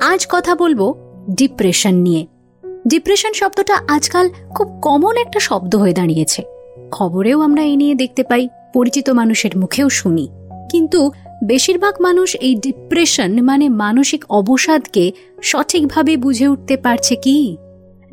আজ 0.00 0.26
কথা 0.28 0.54
বলব 0.54 0.94
ডিপ্রেশন 1.30 1.94
নিয়ে। 1.94 2.26
ডিপ্রেশন 2.88 3.32
শব্দটা 3.32 3.80
আজকাল 3.88 4.28
খুব 4.28 4.80
কমন 4.82 5.16
একটা 5.16 5.40
শব্দ 5.40 5.74
হয়ে 5.74 5.92
দাঁড়িয়েছে। 5.92 6.55
খবরেও 6.90 7.40
আমরা 7.40 7.62
এ 7.62 7.76
নিয়ে 7.76 7.94
দেখতে 7.94 8.22
পাই, 8.22 8.48
পরিচিত 8.74 9.10
মানুষের 9.10 9.50
মুখেও 9.56 9.88
শুনি। 9.88 10.28
কিন্তু 10.70 11.10
বেশিরভাগ 11.44 11.94
মানুষ 12.00 12.36
এই 12.36 12.54
ডিপ্রেশন 12.54 13.42
মানে 13.42 13.68
মানসিক 13.68 14.24
অবসাদকে 14.30 15.12
সঠিকভাবে 15.42 16.16
বুঝে 16.16 16.48
উঠতে 16.48 16.76
পারছে 16.76 17.16
কি? 17.16 17.56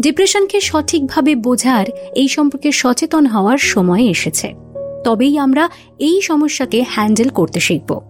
ডিপ্রেশনকে 0.01 0.61
সঠিকভাবে 0.61 1.35
বোঝার 1.35 1.85
এই 2.15 2.27
সম্পর্কে 2.27 2.71
সচেতন 2.71 3.25
হওয়ার 3.25 3.57
সময় 3.57 4.03
এসেছে। 4.03 4.53
তবেই 5.03 5.37
আমরা 5.37 5.69
এই 5.99 6.21
সমস্যাকে 6.21 6.85
হ্যান্ডেল 6.89 7.29
করতে 7.29 7.59
শিখব। 7.59 8.01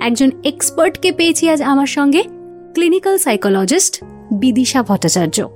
একজন 0.00 0.30
এক্সপার্টকে 0.44 1.12
পেয়েছি 1.12 1.48
আজ 1.48 1.62
আমার 1.62 1.86
সঙ্গে 1.86 2.22
ক্লিনিক্যাল 2.72 3.18
সাইকোলজিস্ট 3.18 4.04
বিদিশা 4.32 4.82
ভট্টাচার্য। 4.82 5.48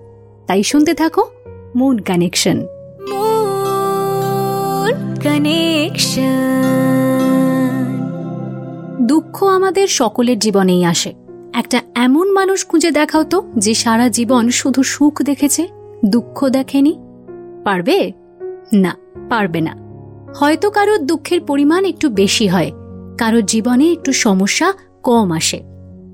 তাই 0.47 0.63
শুনতে 0.63 0.95
থাকো, 0.95 1.25
মুন 1.77 1.99
কানেকশন 1.99 2.67
দুঃখ 9.01 9.45
আমাদের 9.45 9.89
সকলের 9.89 10.39
জীবনেই 10.39 10.85
আসে। 10.85 11.15
একটা 11.55 11.81
এমন 11.95 12.33
মানুষ 12.33 12.67
খুঁজে 12.67 12.91
দেখাও 12.91 13.25
তো, 13.25 13.43
যে 13.59 13.75
সারা 13.75 14.09
জীবন 14.09 14.51
শুধু 14.51 14.83
সুখ 14.83 15.23
দেখেছে, 15.23 15.69
দুঃখ 16.05 16.49
দেখেনি। 16.49 16.99
পারবে? 17.65 18.13
না 18.73 18.97
পারবে 19.29 19.61
না। 19.61 19.77
হয়তো 20.37 20.71
কারোর 20.71 20.99
দুঃখের 20.99 21.41
পরিমাণ 21.41 21.85
একটু 21.85 22.09
বেশি 22.09 22.47
হয়, 22.47 22.73
কারোর 23.19 23.47
জীবনে 23.47 23.93
একটু 23.93 24.13
সমস্যা 24.13 24.73
কম 25.03 25.33
আসে। 25.33 25.63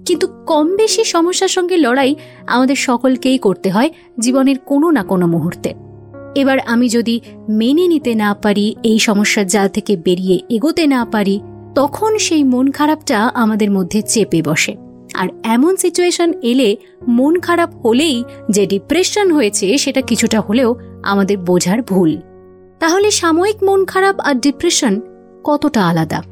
কিন্তু 0.06 0.26
কম 0.46 0.76
বেশি 0.76 1.04
সমস্যার 1.04 1.48
সঙ্গে 1.48 1.76
লড়াই 1.76 2.14
আমাদের 2.46 2.76
সকলকেই 2.76 3.38
করতে 3.38 3.70
হয় 3.70 3.90
জীবনের 4.20 4.58
কোনো 4.58 4.90
না 4.90 5.02
কোনো 5.02 5.26
মুহূর্তে। 5.26 5.74
এবার 6.34 6.58
আমি 6.58 6.88
যদি 6.88 7.20
মেনে 7.48 7.86
নিতে 7.86 8.14
না 8.14 8.34
পারি, 8.34 8.74
এই 8.82 8.98
সমস্যার 8.98 9.46
জাল 9.46 9.68
থেকে 9.68 9.96
বেরিয়ে 9.96 10.40
এগোতে 10.50 10.86
না 10.86 11.04
পারি, 11.04 11.40
তখন 11.74 12.18
সেই 12.18 12.44
মন 12.44 12.70
খারাপটা 12.70 13.30
আমাদের 13.34 13.70
মধ্যে 13.70 14.02
চেপে 14.02 14.42
বসে। 14.42 14.76
আর 15.14 15.28
এমন 15.42 15.76
সিচুয়েশন 15.76 16.32
এলে 16.42 16.76
মন 17.08 17.40
খারাপ 17.40 17.86
হলেই 17.86 18.24
যে 18.50 18.66
ডিপ্রেশন 18.66 19.30
হয়েছে, 19.30 19.78
সেটা 19.78 20.00
কিছুটা 20.00 20.40
হলেও 20.40 20.74
আমাদের 21.02 21.38
বোঝার 21.38 21.82
ভুল। 21.82 22.20
তাহলে 22.78 23.10
সাময়িক 23.10 23.64
মন 23.64 23.84
খারাপ 23.84 24.20
আর 24.20 24.34
ডিপ্রেশন 24.34 25.00
কতটা 25.44 25.86
আলাদা? 25.86 26.22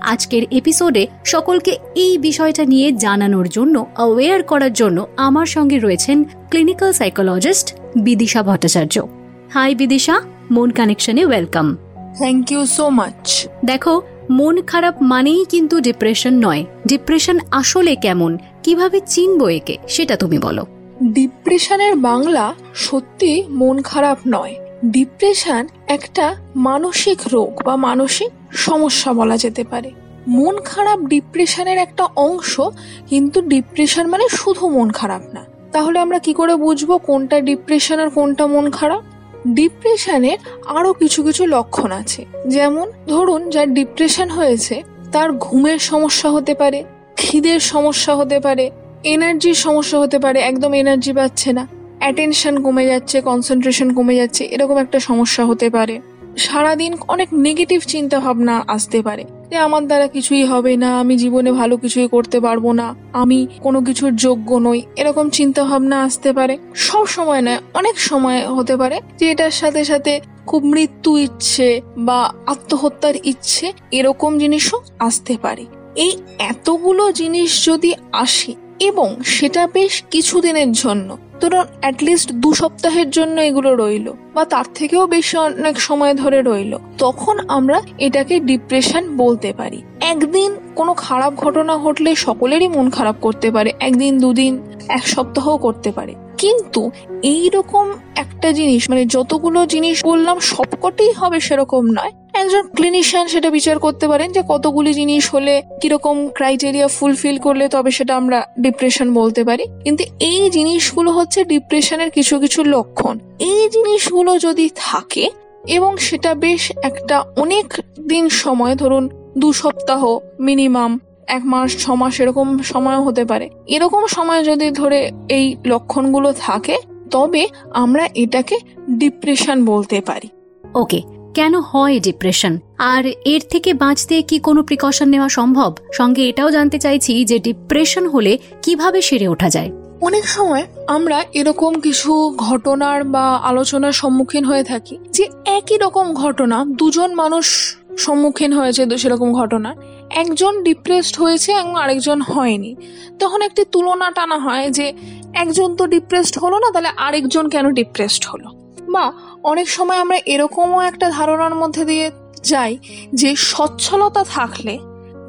আজকের 0.00 0.42
এপিসোডে 0.50 1.06
সকলকে 1.24 1.78
এই 1.94 2.18
বিষয়টা 2.18 2.64
নিয়ে 2.64 2.92
জানানোর 2.92 3.48
জন্য 3.48 3.86
অ্যাওয়ার 3.94 4.42
করার 4.42 4.72
জন্য 4.72 5.06
আমার 5.16 5.46
সঙ্গে 5.46 5.78
রয়েছেন 5.78 6.24
clinical 6.24 6.92
psychologist 6.92 7.74
Bidisha 8.02 8.42
Bhattacharya. 8.42 9.21
Hi 9.54 9.74
Bidisha 9.74 10.20
মন 10.50 10.70
কানেকশনে 10.70 11.24
welcome 11.24 11.76
thank 12.16 12.52
you 12.52 12.66
so 12.66 12.88
much 12.88 13.48
দেখো 13.64 14.02
মন 14.30 14.62
খারাপ 14.62 14.94
মানেই 15.02 15.44
কিন্তু 15.48 15.80
ডিপ্রেশন 15.80 16.34
নয়। 16.34 16.64
ডিপ্রেশন 16.88 17.38
আসলে 17.50 17.96
কেমন? 17.96 18.38
কীভাবে 18.62 19.00
চিনবো 19.06 19.48
একে? 19.48 19.76
সেটা 19.88 20.16
তুমি 20.16 20.38
বলো। 20.38 20.66
ডিপ্রেশনের 21.02 21.96
বাংলা 21.96 22.54
সত্যি 22.74 23.44
মন 23.48 23.82
খারাপ 23.82 24.18
নয়। 24.26 24.54
ডিপ্রেশন 24.84 25.66
একটা 25.86 26.34
মানসিক 26.56 27.18
রোগ 27.32 27.62
বা 27.62 27.76
মানসিক 27.76 28.30
সমস্যা 28.52 29.12
বলা 29.12 29.36
যেতে 29.36 29.64
পারে। 29.64 29.90
মন 30.28 30.58
খারাপ 30.64 30.98
ডিপ্রেশনের 31.00 31.78
একটা 31.78 32.04
অংশ 32.04 32.60
কিন্তু 33.06 33.40
ডিপ্রেশন 33.40 34.06
মানে 34.06 34.28
শুধু 34.30 34.68
মন 34.68 34.90
খারাপ 34.90 35.22
না। 35.34 35.44
তাহলে 35.72 35.98
আমরা 35.98 36.18
কি 36.18 36.32
করে 36.32 36.56
বুঝব 36.56 36.98
কোনটা 36.98 37.40
ডিপ্রেশন 37.40 38.00
আর 38.00 38.08
কোনটা 38.08 38.46
মন 38.46 38.70
খারাপ? 38.70 39.02
ডিপ্রেশনের 39.46 40.38
আরও 40.66 40.92
কিছু 40.92 41.22
কিছু 41.22 41.46
লক্ষণ 41.46 41.92
আছে। 41.92 42.24
যেমন, 42.46 42.90
ধরুন, 43.08 43.50
যার 43.50 43.74
ডিপ্রেশন 43.74 44.28
হয়েছে, 44.28 44.82
তার 45.12 45.32
ঘুমের 45.32 45.78
সমস্যা 45.78 46.30
হতে 46.30 46.54
পারে, 46.54 46.84
খিদের 47.16 47.60
সমস্যা 47.60 48.14
হতে 48.14 48.40
পারে 48.40 48.70
এনার্জির 49.04 49.54
সমস্যা 49.54 49.98
হতে 49.98 50.18
পারে, 50.18 50.40
একদম 50.40 50.72
এনার্জি 50.72 51.12
পাচ্ছে 51.12 51.52
না 51.52 51.66
অ্যাটেনশন 51.98 52.62
কমে 52.62 52.86
যাচ্ছে 52.86 53.20
কনসেন্ট্রেশন 53.20 53.94
কমে 53.94 54.16
যাচ্ছে, 54.16 54.44
এরকম 54.44 54.76
একটা 54.76 55.00
সমস্যা 55.00 55.44
হতে 55.44 55.70
পারে। 55.70 56.00
সারাদিন 56.36 56.96
অনেক 57.08 57.28
নেগেটিভ 57.32 57.80
চিন্তা 57.86 58.20
ভাবনা 58.20 58.64
আসতে 58.68 59.02
পারে। 59.02 59.24
যে 59.50 59.56
আমার 59.56 59.86
দ্বারা 59.86 60.06
কিছুই 60.06 60.44
হবে 60.44 60.76
না, 60.76 61.00
আমি 61.00 61.16
জীবনে 61.16 61.52
ভালো 61.52 61.76
কিছুই 61.76 62.08
করতে 62.08 62.40
পারব 62.40 62.72
না, 62.72 62.94
আমি 63.12 63.46
কোনো 63.60 63.80
কিছুর 63.80 64.16
যোগ্য 64.16 64.54
নই, 64.54 64.82
এরকম 64.96 65.28
চিন্তা 65.28 65.64
ভাবনা 65.64 66.02
আসতে 66.02 66.32
পারে। 66.32 66.58
সব 66.74 67.06
সময় 67.06 67.42
নয়, 67.42 67.58
অনেক 67.74 68.00
সময় 68.00 68.46
হতে 68.46 68.76
পারে 68.76 69.00
যে 69.18 69.30
এটার 69.30 69.50
সাথে 69.50 69.84
সাথে 69.84 70.20
খুব 70.46 70.64
মৃত্যু 70.64 71.18
ইচ্ছে 71.18 71.80
বা 71.98 72.32
আত্মহত্যার 72.46 73.14
ইচ্ছে 73.24 73.72
এরকম 73.90 74.38
জিনিসও 74.38 74.80
আসতে 74.98 75.36
পারে। 75.42 75.66
এই 75.96 76.16
এতগুলো 76.38 77.12
জিনিস 77.12 77.64
যদি 77.64 77.94
আসে 78.12 78.54
এবং 78.80 79.16
সেটা 79.24 79.66
বেশ 79.66 80.02
কিছুদিনের 80.10 80.72
জন্য 80.72 81.18
ধরুন 81.42 81.64
অ্যাটলিস্ট 81.80 82.32
দু 82.32 82.50
সপ্তাহের 82.54 83.10
জন্য 83.10 83.36
এগুলো 83.40 83.70
রইল, 83.74 84.12
বা 84.34 84.44
তার 84.44 84.64
থেকেও 84.74 85.06
বেশি 85.06 85.34
অনেক 85.36 85.80
সময় 85.80 86.14
ধরে 86.14 86.42
রইল। 86.42 86.72
তখন 86.98 87.36
আমরা 87.48 87.78
এটাকে 87.98 88.34
ডিপ্রেশন 88.40 89.16
বলতে 89.16 89.52
পারি। 89.52 89.82
একদিন 90.00 90.50
কোনো 90.74 90.92
খারাপ 90.94 91.32
ঘটনা 91.34 91.74
ঘটলে 91.76 92.10
সকলেরই 92.16 92.68
মন 92.68 92.90
খারাপ 92.90 93.16
করতে 93.20 93.50
পারে, 93.50 93.70
একদিন, 93.80 94.12
দুদিন, 94.18 94.52
এক 94.88 95.04
সপ্তাহও 95.08 95.56
করতে 95.56 95.90
পারে। 95.92 96.14
কিন্তু 96.42 96.82
এই 97.22 97.50
রকম 97.54 97.86
একটা 98.16 98.48
জিনিস 98.52 98.90
মানে 98.90 99.02
যতগুলো 99.06 99.66
জিনিস 99.66 99.96
বললাম, 100.04 100.36
সবকটাই 100.38 101.12
হবে 101.12 101.40
সেরকম 101.40 101.82
নয়। 101.86 102.12
একজন 102.32 102.62
ক্লিনিশিয়ান 102.76 103.26
সেটা 103.28 103.50
বিচার 103.50 103.76
করতে 103.78 104.08
পারেন 104.08 104.32
যে 104.32 104.42
কতগুলি 104.48 104.92
জিনিস 104.94 105.34
হলে 105.34 105.54
কীরকম 105.82 106.28
ক্রাইটেরিয়া 106.28 106.88
ফুলফিল 106.88 107.36
করলে 107.38 107.64
তবে 107.68 107.90
সেটা 107.90 108.16
আমরা 108.16 108.38
ডিপ্রেশন 108.60 109.14
বলতে 109.14 109.44
পারি। 109.44 109.64
কিন্তু 109.84 110.02
এই 110.20 110.50
জিনিসগুলো 110.50 111.10
হচ্ছে 111.10 111.44
ডিপ্রেশনের 111.44 112.10
কিছু 112.10 112.34
কিছু 112.38 112.64
লক্ষণ। 112.64 113.18
এই 113.38 113.68
জিনিসগুলো 113.68 114.38
যদি 114.38 114.66
থাকে 114.76 115.24
এবং 115.68 115.96
সেটা 115.96 116.34
বেশ 116.34 116.62
একটা 116.82 117.16
অনেক 117.36 117.66
দিন 118.08 118.24
সময়, 118.28 118.74
ধরুন 118.74 119.04
দু 119.38 119.52
সপ্তাহ 119.52 120.02
মিনিমাম 120.40 121.00
এক 121.26 121.40
মাস 121.44 121.76
ছ 121.78 121.90
মাস 121.90 122.20
এরকম 122.20 122.58
সময়ও 122.58 123.02
হতে 123.02 123.24
পারে। 123.24 123.50
এরকম 123.66 124.06
সময় 124.06 124.44
যদি 124.44 124.70
ধরে 124.70 125.10
এই 125.28 125.56
লক্ষণগুলো 125.66 126.32
থাকে 126.38 126.78
তবে 127.10 127.48
আমরা 127.70 128.08
এটাকে 128.14 128.58
ডিপ্রেশন 128.90 129.64
বলতে 129.64 130.00
পারি। 130.00 130.28
ওকে 130.74 131.02
কেন 131.34 131.60
হয় 131.60 132.00
ডিপ্রেশন? 132.00 132.58
আর 132.78 133.06
এর 133.24 133.40
থেকে 133.50 133.74
বাঁচতে 133.74 134.22
কি 134.22 134.38
কোনো 134.38 134.62
প্রিকশন 134.62 135.08
নেওয়া 135.08 135.28
সম্ভব? 135.28 135.74
সঙ্গে 135.92 136.28
এটাও 136.28 136.50
জানতে 136.50 136.78
চাইছি 136.78 137.24
যে 137.24 137.38
ডিপ্রেশন 137.38 138.06
হলে 138.06 138.38
কীভাবে 138.62 139.02
সেরে 139.02 139.28
ওঠা 139.28 139.48
যায়? 139.48 139.70
অনেক 140.00 140.28
সময় 140.28 140.66
আমরা 140.86 141.24
এরকম 141.32 141.80
কিছু 141.80 142.34
ঘটনার 142.36 143.04
বা 143.04 143.36
আলোচনার 143.36 143.92
সম্মুখীন 143.92 144.44
হয়ে 144.44 144.64
থাকি 144.64 144.98
যে 145.10 145.28
একই 145.44 145.78
রকম 145.78 146.14
ঘটনা 146.14 146.64
দুজন 146.64 147.14
মানুষ 147.14 147.76
সম্মুখীন 147.98 148.52
হয়েছে 148.52 148.98
সেরকম 148.98 149.32
ঘটনা 149.32 149.74
একজন 150.14 150.62
ডিপ্রেসড 150.62 151.20
হয়েছে 151.20 151.52
এবং 151.52 151.76
আরেকজন 151.76 152.20
হয়নি। 152.20 152.76
তখন 153.18 153.42
একটি 153.42 153.64
তুলনা 153.64 154.10
টানা 154.10 154.38
হয় 154.38 154.70
যে, 154.70 154.92
একজন 155.34 155.76
তো 155.76 155.86
ডিপ্রেসড 155.86 156.38
হলো 156.38 156.58
না, 156.58 156.72
তাহলে 156.72 156.88
আরেকজন 156.88 157.48
কেন 157.48 157.70
ডিপ্রেসড 157.70 158.24
হলো? 158.26 158.50
বা, 158.92 159.12
অনেক 159.42 159.68
সময় 159.68 159.96
আমরা 159.96 160.18
এরকমও 160.26 160.80
একটা 160.80 161.10
ধারণার 161.10 161.54
মধ্যে 161.54 161.84
দিয়ে 161.84 162.10
যাই 162.42 162.78
যে, 163.14 163.36
সচ্ছলতা 163.36 164.24
থাকলে 164.24 164.78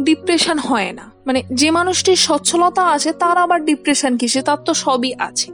ডিপ্রেশন 0.01 0.59
হয় 0.59 0.91
না। 0.91 1.11
মানে 1.25 1.43
যে 1.53 1.71
মানুষটির 1.71 2.15
সচ্ছলতা 2.15 2.87
আছে, 2.87 3.11
তার 3.11 3.37
আবার 3.37 3.65
ডিপ্রেশন 3.65 4.17
কিসে 4.17 4.41
তার 4.41 4.57
তো 4.57 4.73
সবই 4.73 5.13
আছে। 5.19 5.51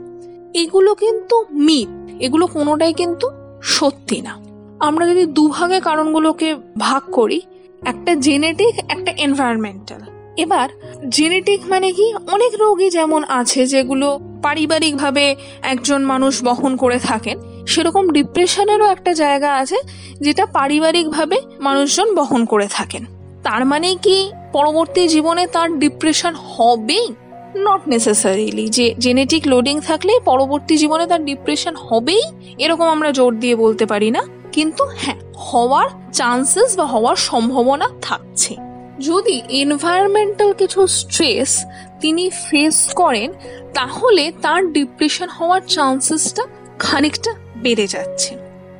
এগুলো 0.54 0.94
কিন্তু 0.94 1.44
মিথ 1.50 2.22
এগুলো 2.22 2.46
কোনোটাই 2.46 2.92
কিন্তু 2.92 3.30
সত্যি 3.62 4.20
না। 4.20 4.38
আমরা 4.80 5.06
যদি 5.06 5.26
দুভাগে 5.26 5.80
কারণগুলোকে 5.80 6.56
ভাগ 6.78 7.02
করি 7.12 7.40
একটা 7.86 8.14
জেনেটিক 8.14 8.74
একটা 8.88 9.12
এনভায়রনমেন্টাল 9.16 10.00
এবার 10.36 10.68
জেনেটিক 11.08 11.60
মানে 11.66 11.92
কি? 11.92 12.14
অনেক 12.32 12.52
রোগই 12.58 12.90
যেমন 12.90 13.24
আছে 13.28 13.66
যেগুলো 13.66 14.20
পারিবারিকভাবে 14.42 15.36
একজন 15.62 16.02
মানুষ 16.02 16.44
বহন 16.44 16.76
করে 16.76 16.98
থাকেন, 16.98 17.64
সেরকম 17.66 18.08
ডিপ্রেশনেরও 18.08 18.86
একটা 18.86 19.12
জায়গা 19.12 19.54
আছে 19.54 19.76
যেটা 20.20 20.46
পারিবারিকভাবে 20.46 21.40
মানুষজন 21.60 22.14
বহন 22.14 22.44
করে 22.44 22.66
থাকেন। 22.70 23.04
তার 23.42 23.66
মানে 23.66 23.96
কি 24.02 24.32
পরবর্তী 24.52 25.08
জীবনে 25.08 25.46
তার 25.46 25.78
ডিপ্রেশন 25.78 26.34
হবেই 26.34 27.14
নট 27.56 27.88
নেসেসারিলি 27.88 28.68
যে 28.68 28.94
জেনেটিক 28.98 29.42
লোডিং 29.46 29.80
থাকলে 29.80 30.20
পরবর্তী 30.24 30.76
জীবনে 30.76 31.06
তার 31.06 31.24
ডিপ্রেশন 31.24 31.74
হবেই? 31.76 32.22
এরকম 32.58 32.84
আমরা 32.84 33.10
জোর 33.10 33.38
দিয়ে 33.38 33.56
বলতে 33.56 33.86
পারি 33.86 34.10
না। 34.10 34.39
কিন্তু 34.52 34.84
হ্যাঁ 34.96 35.20
হওয়ার 35.36 35.88
চান্সেস 36.12 36.76
বা 36.76 36.86
হওয়ার 36.86 37.16
সম্ভাবনা 37.16 37.88
থাকছে। 38.02 38.56
যদি 38.98 39.42
এনভায়রনমেন্টাল 39.48 40.52
কিছু 40.52 40.86
স্ট্রেস 40.86 41.64
তিনি 42.00 42.30
ফেস 42.30 42.94
করেন, 42.94 43.32
তাহলে 43.74 44.32
তার 44.42 44.72
ডিপ্রেশন 44.72 45.28
হওয়ার 45.28 45.60
চান্সেসটা 45.66 46.42
খানিকটা 46.78 47.32
বেড়ে 47.56 47.86
যাচ্ছে। 47.86 48.36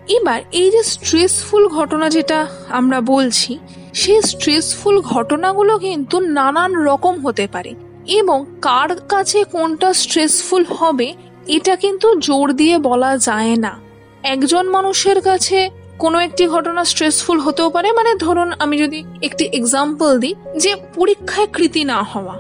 এবার 0.09 0.41
এই 0.53 0.71
যে 0.71 0.83
স্ট্রেসফুল 0.83 1.69
ঘটনা 1.69 2.11
যেটা 2.11 2.47
আমরা 2.69 3.01
বলছি, 3.01 3.59
সেই 3.95 4.23
স্ট্রেসফুল 4.23 5.01
ঘটনাগুলো 5.01 5.79
কিন্তু 5.79 6.21
নানান 6.21 6.73
রকম 6.75 7.27
হতে 7.27 7.47
পারে 7.47 7.75
এবং 8.07 8.47
কার 8.63 8.91
কাছে 9.09 9.45
কোনটা 9.45 9.93
স্ট্রেসফুল 9.93 10.65
হবে, 10.65 11.15
এটা 11.47 11.77
কিন্তু 11.77 12.15
জোর 12.17 12.53
দিয়ে 12.53 12.79
বলা 12.79 13.19
যায় 13.19 13.57
না। 13.57 13.90
একজন 14.23 14.69
মানুষের 14.69 15.21
কাছে 15.21 15.71
কোনো 15.99 16.19
একটি 16.19 16.47
ঘটনা 16.47 16.85
স্ট্রেসফুল 16.85 17.41
হতেও 17.41 17.71
পারে। 17.71 17.93
মানে 17.93 18.15
ধরুন, 18.15 18.53
আমি 18.59 18.79
যদি 18.79 19.05
একটি 19.23 19.45
এক্সাম্পল 19.45 20.19
দিই 20.19 20.35
যে 20.59 20.77
পরীক্ষায় 20.95 21.47
কৃতি 21.47 21.85
না 21.85 22.03
হওয়া। 22.03 22.39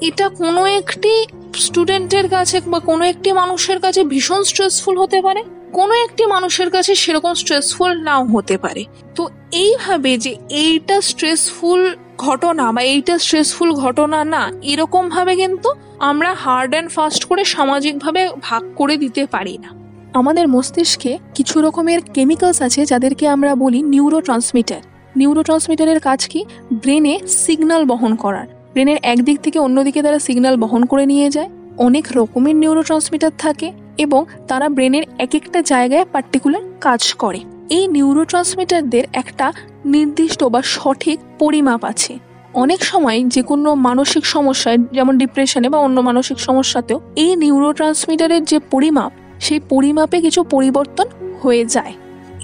এটা 0.00 0.28
কোনো 0.28 0.66
একটি 0.66 1.26
স্টুডেন্টের 1.54 2.28
কাছে 2.28 2.60
বা 2.60 2.78
কোনো 2.78 3.04
একটি 3.04 3.32
মানুষের 3.32 3.80
কাছে 3.80 4.04
ভীষণ 4.04 4.42
স্ট্রেসফুল 4.42 4.98
হতে 4.98 5.22
পারে। 5.22 5.44
কোনো 5.72 5.94
একটি 5.94 6.26
মানুষের 6.26 6.70
কাছে 6.70 6.94
সেরকম 6.94 7.34
স্ট্রেসফুল 7.34 8.02
নাও 8.02 8.24
হতে 8.24 8.58
পারে। 8.58 8.84
তো 9.14 9.28
এইভাবে 9.52 10.18
যে 10.18 10.36
এইটা 10.50 11.00
স্ট্রেসফুল 11.00 11.96
ঘটনা 12.18 12.72
বা 12.72 12.82
এইটা 12.82 13.18
স্ট্রেসফুল 13.18 13.72
ঘটনা 13.72 14.24
না 14.24 14.52
এরকম 14.62 15.08
ভাবে 15.08 15.36
কিন্তু 15.36 15.74
আমরা 15.98 16.34
হার্ড 16.34 16.70
অ্যান্ড 16.70 16.90
ফাস্ট 16.90 17.24
করে 17.24 17.44
সামাজিকভাবে 17.44 18.28
ভাগ 18.40 18.74
করে 18.76 18.96
দিতে 18.96 19.26
পারি 19.26 19.58
না। 19.58 19.81
আমাদের 20.14 20.48
মস্তিষ্কে 20.48 21.18
কিছু 21.34 21.60
রকমের 21.60 22.00
কেমিক্যালস 22.14 22.62
আছে 22.62 22.84
যাদেরকে 22.84 23.28
আমরা 23.28 23.54
বলি 23.54 23.82
নিউরো 23.82 24.20
ট্রান্সমিটার 24.20 24.80
নিউরো 25.16 25.42
ট্রান্সমিটারের 25.42 26.00
কাজ 26.00 26.26
কি? 26.26 26.44
ব্রেনে 26.72 27.18
সিগন্যাল 27.26 27.84
বহন 27.84 28.14
করার। 28.14 28.46
ব্রেনের 28.72 28.96
একদিক 29.02 29.40
থেকে 29.40 29.58
অন্যদিকে 29.58 30.02
তারা 30.02 30.18
সিগন্যাল 30.18 30.56
বহন 30.56 30.84
করে 30.84 31.06
নিয়ে 31.06 31.30
যায়। 31.30 31.48
অনেক 31.78 32.04
রকমের 32.16 32.56
নিউরো 32.56 32.82
ট্রান্সমিটার 32.82 33.30
থাকে 33.38 33.72
এবং 33.98 34.24
তারা 34.48 34.68
ব্রেনের 34.68 35.02
এক 35.18 35.34
একটা 35.34 35.62
জায়গায় 35.62 36.04
পার্টিকুলার 36.12 36.60
কাজ 36.80 37.14
করে। 37.14 37.40
এই 37.70 37.86
নিউরো 37.86 38.24
ট্রান্সমিটারদের 38.24 39.04
একটা 39.12 39.52
নির্দিষ্ট 39.84 40.44
বা 40.44 40.62
সঠিক 40.62 41.18
পরিমাপ 41.38 41.84
আছে। 41.84 42.18
অনেক 42.54 42.84
সময় 42.84 43.24
যে 43.24 43.42
কোনো 43.42 43.74
মানসিক 43.74 44.26
সমস্যায়, 44.26 44.78
যেমন 44.92 45.18
ডিপ্রেশনে 45.18 45.68
বা 45.68 45.78
অন্য 45.78 46.00
মানসিক 46.00 46.40
সমস্যাতেও 46.40 47.00
এই 47.16 47.36
নিউরো 47.36 47.72
ট্রান্সমিটারের 47.72 48.44
যে 48.44 48.58
পরিমাপ 48.58 49.12
সেই 49.42 49.60
পরিমাপে 49.68 50.20
কিছু 50.20 50.40
পরিবর্তন 50.42 51.08
হয়ে 51.42 51.64
যায়। 51.64 51.92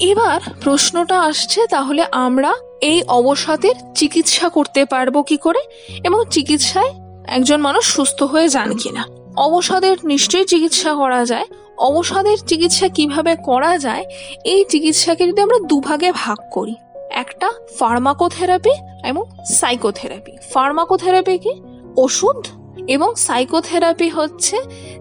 এবার 0.00 0.40
প্রশ্নটা 0.60 1.16
আসছে 1.20 1.60
তাহলে 1.66 2.02
আমরা 2.12 2.54
এই 2.80 3.02
অবসাদের 3.08 3.74
চিকিৎসা 3.94 4.48
করতে 4.48 4.84
পারব 4.84 5.22
কি 5.22 5.36
করে 5.36 5.62
এবং 6.04 6.20
চিকিৎসায় 6.30 6.92
একজন 7.26 7.60
মানুষ 7.60 7.84
সুস্থ 7.86 8.22
হয়ে 8.22 8.48
যান 8.48 8.70
কিনা? 8.76 9.04
অবসাদের 9.36 9.96
নিশ্চয়ই 10.04 10.44
চিকিৎসা 10.44 10.94
করা 10.94 11.24
যায়। 11.24 11.46
অবসাদের 11.78 12.38
চিকিৎসা 12.46 12.88
কীভাবে 12.88 13.32
করা 13.36 13.78
যায়? 13.78 14.04
এই 14.44 14.64
চিকিৎসাকে 14.68 15.22
যদি 15.26 15.40
আমরা 15.42 15.58
দুভাগে 15.68 16.10
ভাগ 16.12 16.38
করি, 16.52 16.74
একটা 17.10 17.48
ফার্মাকোথেরাপি 17.78 18.74
এবং 19.04 19.24
সাইকোথেরাপি। 19.46 20.32
ফার্মাকোথেরাপি 20.52 21.38
কি? 21.38 21.52
ওষুধ 21.96 22.38
এবং 22.86 23.14
সাইকোথেরাপি 23.14 24.08
হচ্ছে 24.08 24.56